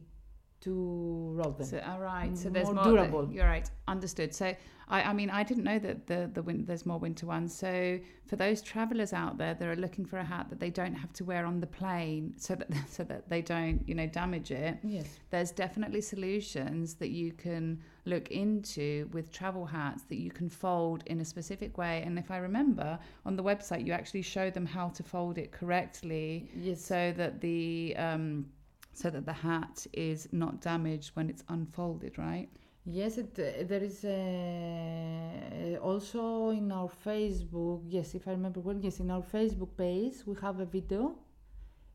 to 0.62 1.33
roll 1.35 1.53
them. 1.53 1.66
So, 1.66 1.81
all 1.87 2.01
right. 2.01 2.37
So 2.37 2.48
there's 2.48 2.66
More 2.66 2.75
more, 2.75 2.85
durable. 2.85 3.29
You're 3.33 3.46
right. 3.46 3.68
Understood. 3.88 4.35
So 4.35 4.55
I, 4.88 5.03
I 5.03 5.12
mean, 5.12 5.31
I 5.31 5.42
didn't 5.42 5.64
know 5.64 5.79
that 5.79 6.07
the 6.07 6.31
the 6.33 6.42
win- 6.42 6.64
there's 6.66 6.87
more 6.87 6.98
winter 6.98 7.27
ones. 7.27 7.55
So 7.55 7.98
for 8.27 8.37
those 8.37 8.62
travellers 8.62 9.12
out 9.12 9.38
there 9.38 9.55
that 9.55 9.68
are 9.68 9.77
looking 9.77 10.05
for 10.05 10.18
a 10.18 10.25
hat 10.25 10.46
that 10.51 10.61
they 10.61 10.70
don't 10.70 10.94
have 10.94 11.12
to 11.14 11.25
wear 11.25 11.44
on 11.46 11.61
the 11.61 11.66
plane, 11.66 12.35
so 12.38 12.55
that 12.55 12.68
so 12.88 13.05
that 13.05 13.29
they 13.29 13.42
don't 13.42 13.87
you 13.88 13.94
know 13.94 14.07
damage 14.07 14.51
it. 14.51 14.79
Yes. 14.83 15.07
There's 15.31 15.51
definitely 15.51 16.01
solutions 16.01 16.94
that 16.94 17.11
you 17.11 17.33
can 17.33 17.81
look 18.05 18.31
into 18.31 19.09
with 19.12 19.31
travel 19.33 19.64
hats 19.64 20.03
that 20.09 20.16
you 20.18 20.31
can 20.31 20.48
fold 20.48 21.03
in 21.07 21.20
a 21.20 21.25
specific 21.25 21.79
way. 21.79 22.03
And 22.05 22.18
if 22.18 22.31
I 22.31 22.38
remember 22.38 22.98
on 23.25 23.37
the 23.37 23.42
website, 23.44 23.87
you 23.87 23.92
actually 23.92 24.22
show 24.22 24.51
them 24.51 24.66
how 24.66 24.88
to 24.90 25.03
fold 25.03 25.38
it 25.38 25.53
correctly 25.53 26.51
Yes. 26.57 26.85
so 26.85 27.12
that 27.16 27.40
the 27.40 27.94
um, 27.96 28.46
so 28.92 29.11
that 29.11 29.24
the 29.26 29.33
hat 29.33 29.87
is 29.92 30.28
not 30.33 30.61
damaged 30.61 31.11
when 31.14 31.28
it's 31.31 31.44
unfolded, 31.48 32.18
right? 32.18 32.48
Yes, 32.85 33.16
it, 33.16 33.38
uh, 33.38 33.62
there 33.64 33.83
is 33.83 34.05
uh, 34.05 35.78
also 35.81 36.50
in 36.50 36.72
our 36.72 36.90
Facebook. 37.05 37.83
Yes, 37.87 38.14
if 38.14 38.26
I 38.26 38.33
remember 38.33 38.61
well, 38.61 38.76
yes, 38.76 38.98
in 38.98 39.11
our 39.11 39.22
Facebook 39.22 39.76
page 39.76 40.14
we 40.26 40.35
have 40.42 40.59
a 40.59 40.66
video 40.66 41.16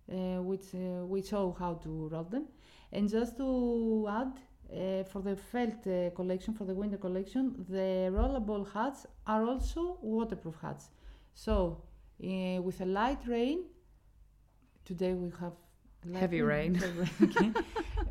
uh, 0.10 0.41
which 0.41 0.73
uh, 0.73 1.05
we 1.05 1.21
show 1.21 1.53
how 1.60 1.73
to 1.73 2.07
roll 2.07 2.23
them. 2.23 2.45
And 2.93 3.10
just 3.10 3.36
to 3.38 4.07
add, 4.10 4.39
uh, 4.71 5.03
for 5.03 5.21
the 5.21 5.36
felt 5.36 5.86
uh, 5.86 6.12
collection, 6.15 6.53
for 6.53 6.63
the 6.63 6.73
winter 6.73 6.97
collection, 6.97 7.65
the 7.67 8.10
rollable 8.10 8.71
hats 8.71 9.05
are 9.25 9.43
also 9.43 9.97
waterproof 10.01 10.55
hats. 10.62 10.89
So 11.33 11.83
with 12.19 12.79
a 12.81 12.86
light 12.86 13.27
rain, 13.27 13.65
today 14.86 15.13
we 15.13 15.29
have 15.41 15.53
Heavy 16.13 16.41
rain. 16.41 16.75
heavy 16.75 16.99
rain, 16.99 17.10
okay. 17.23 17.51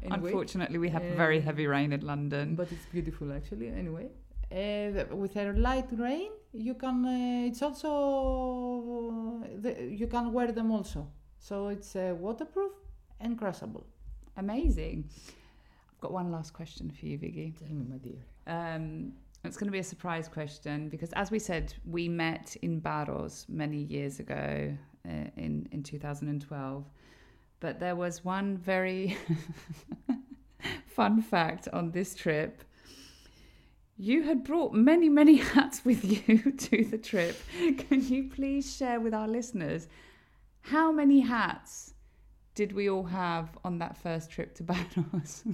Anyway, 0.02 0.30
Unfortunately, 0.30 0.78
we 0.78 0.88
have 0.90 1.02
very 1.16 1.38
uh, 1.38 1.42
heavy 1.42 1.66
rain 1.66 1.92
in 1.92 2.00
London. 2.06 2.54
but 2.54 2.70
it's 2.70 2.86
beautiful 2.86 3.32
actually. 3.32 3.68
Anyway, 3.68 4.06
uh, 4.52 5.04
with 5.16 5.36
a 5.36 5.52
light 5.52 5.88
rain, 5.98 6.30
you 6.52 6.74
can. 6.74 7.04
Uh, 7.04 7.48
it's 7.48 7.62
also 7.62 9.42
the, 9.62 9.72
you 10.00 10.06
can 10.06 10.32
wear 10.32 10.52
them 10.52 10.70
also. 10.70 11.08
So 11.38 11.68
it's 11.68 11.96
uh, 11.96 12.14
waterproof 12.18 12.72
and 13.20 13.36
crushable. 13.38 13.84
Amazing. 14.36 15.08
I've 15.92 16.00
got 16.00 16.12
one 16.12 16.30
last 16.30 16.52
question 16.52 16.90
for 16.90 17.06
you, 17.06 17.18
Vicky. 17.18 17.54
Tell 17.58 17.74
me, 17.74 17.86
my 17.88 17.96
dear. 17.96 18.20
Um, 18.46 19.12
it's 19.44 19.56
going 19.56 19.68
to 19.68 19.72
be 19.72 19.78
a 19.78 19.84
surprise 19.84 20.28
question 20.28 20.88
because, 20.88 21.12
as 21.12 21.30
we 21.30 21.38
said, 21.38 21.72
we 21.84 22.08
met 22.08 22.56
in 22.62 22.80
Paros 22.80 23.46
many 23.48 23.78
years 23.78 24.20
ago 24.20 24.76
uh, 25.08 25.10
in 25.36 25.68
in 25.72 25.82
2012. 25.82 26.84
But 27.60 27.80
there 27.80 27.96
was 27.96 28.24
one 28.24 28.56
very 28.56 29.16
fun 30.86 31.22
fact 31.22 31.68
on 31.72 31.90
this 31.90 32.14
trip. 32.14 32.62
You 33.96 34.24
had 34.24 34.44
brought 34.44 34.74
many, 34.74 35.08
many 35.08 35.36
hats 35.54 35.84
with 35.84 36.04
you 36.04 36.52
to 36.58 36.84
the 36.84 36.98
trip. 36.98 37.40
Can 37.78 38.06
you 38.06 38.28
please 38.28 38.76
share 38.76 39.00
with 39.00 39.14
our 39.14 39.28
listeners 39.28 39.88
how 40.60 40.92
many 40.92 41.20
hats 41.20 41.94
did 42.54 42.72
we 42.72 42.90
all 42.90 43.04
have 43.04 43.56
on 43.64 43.78
that 43.78 43.96
first 43.96 44.30
trip 44.30 44.54
to 44.56 44.64
Paros? 44.64 45.44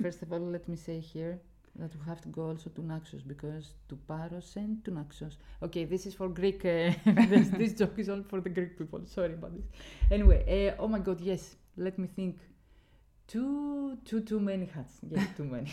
First 0.00 0.22
of 0.22 0.32
all, 0.32 0.40
let 0.40 0.68
me 0.68 0.76
say 0.76 1.00
here 1.00 1.40
that 1.80 1.94
we 1.96 2.04
have 2.06 2.20
to 2.22 2.28
go 2.28 2.42
also 2.48 2.70
to 2.70 2.82
Naxos 2.84 3.22
because 3.22 3.74
to 3.88 3.96
Paros 3.96 4.56
and 4.56 4.84
to 4.84 4.90
Naxos. 4.90 5.38
Okay, 5.62 5.84
this 5.84 6.06
is 6.06 6.14
for 6.14 6.28
Greek. 6.28 6.64
Uh, 6.64 6.92
this, 7.28 7.48
this 7.48 7.72
joke 7.72 7.98
is 7.98 8.08
all 8.08 8.22
for 8.22 8.40
the 8.40 8.50
Greek 8.50 8.78
people. 8.78 9.00
Sorry 9.06 9.34
about 9.34 9.54
this. 9.56 9.64
Anyway, 10.10 10.40
uh, 10.78 10.82
oh 10.82 10.88
my 10.88 10.98
God, 10.98 11.20
yes. 11.20 11.56
Let 11.76 11.98
me 11.98 12.06
think. 12.06 12.38
Too, 13.26 13.96
too, 14.04 14.20
too 14.22 14.40
many 14.40 14.66
hats. 14.66 14.98
Yes, 15.08 15.26
too 15.36 15.44
many. 15.44 15.70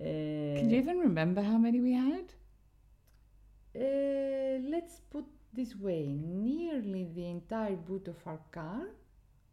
uh, 0.00 0.58
Can 0.58 0.70
you 0.70 0.78
even 0.78 0.98
remember 0.98 1.42
how 1.42 1.58
many 1.58 1.80
we 1.80 1.92
had? 1.92 2.26
Uh, 3.74 4.58
let's 4.68 5.00
put 5.10 5.24
this 5.52 5.74
way: 5.76 6.06
nearly 6.08 7.04
the 7.14 7.26
entire 7.26 7.76
boot 7.76 8.08
of 8.08 8.16
our 8.26 8.40
car 8.50 8.82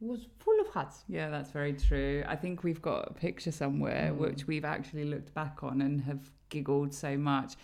was 0.02 0.28
full 0.40 0.60
of 0.62 0.74
hats. 0.74 1.04
Yeah, 1.08 1.30
that's 1.30 1.52
very 1.52 1.74
true. 1.74 2.24
I 2.28 2.36
think 2.36 2.64
we've 2.64 2.82
got 2.82 3.10
a 3.10 3.14
picture 3.14 3.52
somewhere 3.52 4.14
which 4.14 4.48
we've 4.48 4.66
actually 4.66 5.04
looked 5.06 5.34
back 5.34 5.64
on 5.64 5.82
and 5.82 6.02
have 6.02 6.30
giggled 6.50 6.94
so 6.94 7.18
much. 7.18 7.56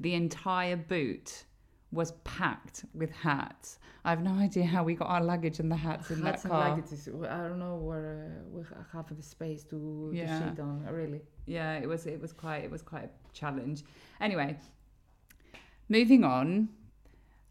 The 0.00 0.14
entire 0.14 0.76
boot 0.76 1.44
was 1.90 2.12
packed 2.24 2.84
with 2.94 3.10
hats. 3.10 3.78
I 4.04 4.10
have 4.10 4.22
no 4.22 4.32
idea 4.34 4.64
how 4.64 4.84
we 4.84 4.94
got 4.94 5.08
our 5.08 5.22
luggage 5.24 5.58
and 5.58 5.70
the 5.72 5.76
hats 5.76 6.10
in 6.10 6.22
hats 6.22 6.42
that 6.42 6.52
and 6.52 6.60
car. 6.60 6.76
luggages. 6.78 7.30
I 7.30 7.48
don't 7.48 7.58
know 7.58 7.76
where 7.76 8.42
uh, 8.44 8.48
we 8.50 8.62
have 8.92 9.16
the 9.16 9.22
space 9.22 9.64
to, 9.64 10.10
Yeah. 10.14 10.38
to 10.38 10.50
sit 10.50 10.60
on. 10.60 10.84
Really. 10.90 11.22
yeah 11.46 11.78
it 11.78 11.88
was 11.88 12.06
it 12.06 12.20
was 12.20 12.32
quite 12.34 12.62
it 12.64 12.70
was 12.70 12.82
quite 12.82 13.04
a 13.04 13.10
challenge 13.32 13.82
anyway 14.20 14.58
moving 15.88 16.22
on 16.24 16.68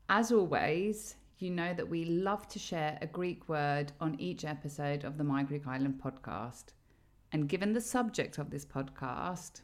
as 0.09 0.31
always 0.31 1.15
you 1.39 1.49
know 1.51 1.73
that 1.73 1.87
we 1.87 2.05
love 2.05 2.47
to 2.47 2.59
share 2.59 2.97
a 3.01 3.07
greek 3.07 3.47
word 3.47 3.91
on 3.99 4.15
each 4.19 4.45
episode 4.45 5.03
of 5.03 5.17
the 5.17 5.23
my 5.23 5.43
greek 5.43 5.67
island 5.67 5.99
podcast 6.03 6.73
and 7.31 7.49
given 7.49 7.73
the 7.73 7.81
subject 7.81 8.37
of 8.37 8.49
this 8.49 8.65
podcast 8.65 9.61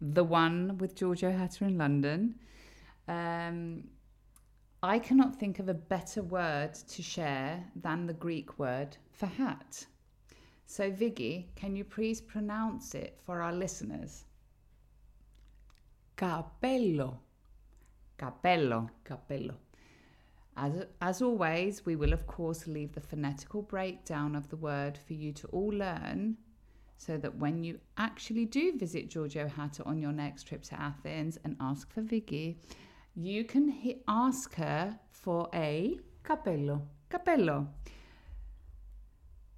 the 0.00 0.24
one 0.24 0.76
with 0.78 0.94
giorgio 0.94 1.30
hatter 1.30 1.64
in 1.64 1.78
london 1.78 2.34
um, 3.08 3.84
i 4.82 4.98
cannot 4.98 5.36
think 5.36 5.58
of 5.58 5.68
a 5.68 5.74
better 5.74 6.22
word 6.22 6.74
to 6.74 7.02
share 7.02 7.64
than 7.76 8.06
the 8.06 8.12
greek 8.12 8.58
word 8.58 8.96
for 9.12 9.26
hat 9.26 9.86
so, 10.66 10.90
Vicky, 10.90 11.50
can 11.54 11.76
you 11.76 11.84
please 11.84 12.20
pronounce 12.20 12.94
it 12.94 13.20
for 13.24 13.42
our 13.42 13.52
listeners? 13.52 14.24
Capello. 16.16 17.20
Capello. 18.16 18.90
Capello. 19.04 19.54
As, 20.56 20.84
as 21.00 21.20
always, 21.20 21.84
we 21.84 21.96
will 21.96 22.12
of 22.12 22.26
course 22.26 22.66
leave 22.66 22.92
the 22.92 23.00
phonetical 23.00 23.62
breakdown 23.62 24.36
of 24.36 24.48
the 24.48 24.56
word 24.56 24.96
for 24.96 25.14
you 25.14 25.32
to 25.32 25.46
all 25.48 25.70
learn 25.70 26.36
so 26.96 27.16
that 27.16 27.36
when 27.36 27.64
you 27.64 27.80
actually 27.98 28.44
do 28.44 28.78
visit 28.78 29.10
Giorgio 29.10 29.48
Hatter 29.48 29.82
on 29.86 29.98
your 29.98 30.12
next 30.12 30.44
trip 30.44 30.62
to 30.64 30.80
Athens 30.80 31.38
and 31.44 31.56
ask 31.60 31.92
for 31.92 32.02
Vicky, 32.02 32.58
you 33.14 33.44
can 33.44 33.68
hi- 33.68 33.96
ask 34.06 34.54
her 34.54 34.98
for 35.10 35.48
a 35.52 35.98
Capello. 36.22 36.82
capello. 37.10 37.68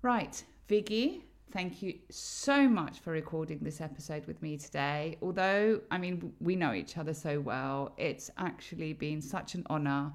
Right, 0.02 0.42
Vicky, 0.66 1.24
thank 1.52 1.82
you 1.82 1.98
so 2.11 2.68
much 2.68 3.00
for 3.00 3.12
recording 3.12 3.59
this 3.61 3.80
episode 3.80 4.26
with 4.26 4.42
me 4.42 4.56
today. 4.56 5.16
Although, 5.22 5.80
I 5.90 5.98
mean, 5.98 6.32
we 6.40 6.56
know 6.56 6.72
each 6.72 6.96
other 6.98 7.14
so 7.14 7.40
well, 7.40 7.92
it's 7.96 8.30
actually 8.38 8.92
been 8.92 9.20
such 9.20 9.54
an 9.54 9.64
honor 9.68 10.12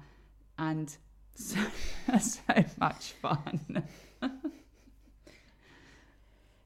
and 0.62 0.96
so, 1.34 1.58
so 2.20 2.64
much 2.80 3.12
fun. 3.22 3.84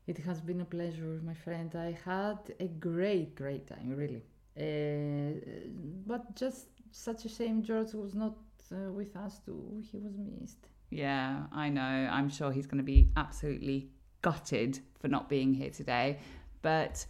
It 0.06 0.18
has 0.18 0.40
been 0.40 0.60
a 0.60 0.64
pleasure, 0.64 1.20
my 1.24 1.34
friend. 1.34 1.74
I 1.74 1.98
had 2.04 2.38
a 2.60 2.68
great, 2.68 3.34
great 3.34 3.66
time, 3.66 3.88
really. 3.96 4.22
Uh, 4.56 5.40
but 6.06 6.36
just 6.36 6.68
such 6.92 7.24
a 7.24 7.28
shame 7.28 7.60
George 7.60 7.92
was 7.92 8.14
not 8.14 8.36
uh, 8.70 8.92
with 8.92 9.16
us 9.16 9.40
too. 9.44 9.82
He 9.90 9.98
was 9.98 10.14
missed. 10.16 10.68
Yeah, 10.90 11.46
I 11.50 11.70
know. 11.70 12.08
I'm 12.16 12.28
sure 12.28 12.52
he's 12.52 12.66
going 12.66 12.78
to 12.78 12.84
be 12.84 13.10
absolutely 13.16 13.90
gutted 14.22 14.78
for 15.00 15.08
not 15.08 15.28
being 15.28 15.52
here 15.52 15.70
today. 15.70 16.20
But 16.62 17.04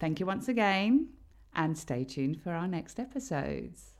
thank 0.00 0.18
you 0.18 0.26
once 0.26 0.48
again 0.48 1.10
and 1.54 1.78
stay 1.78 2.02
tuned 2.02 2.42
for 2.42 2.50
our 2.50 2.66
next 2.66 2.98
episodes. 2.98 3.99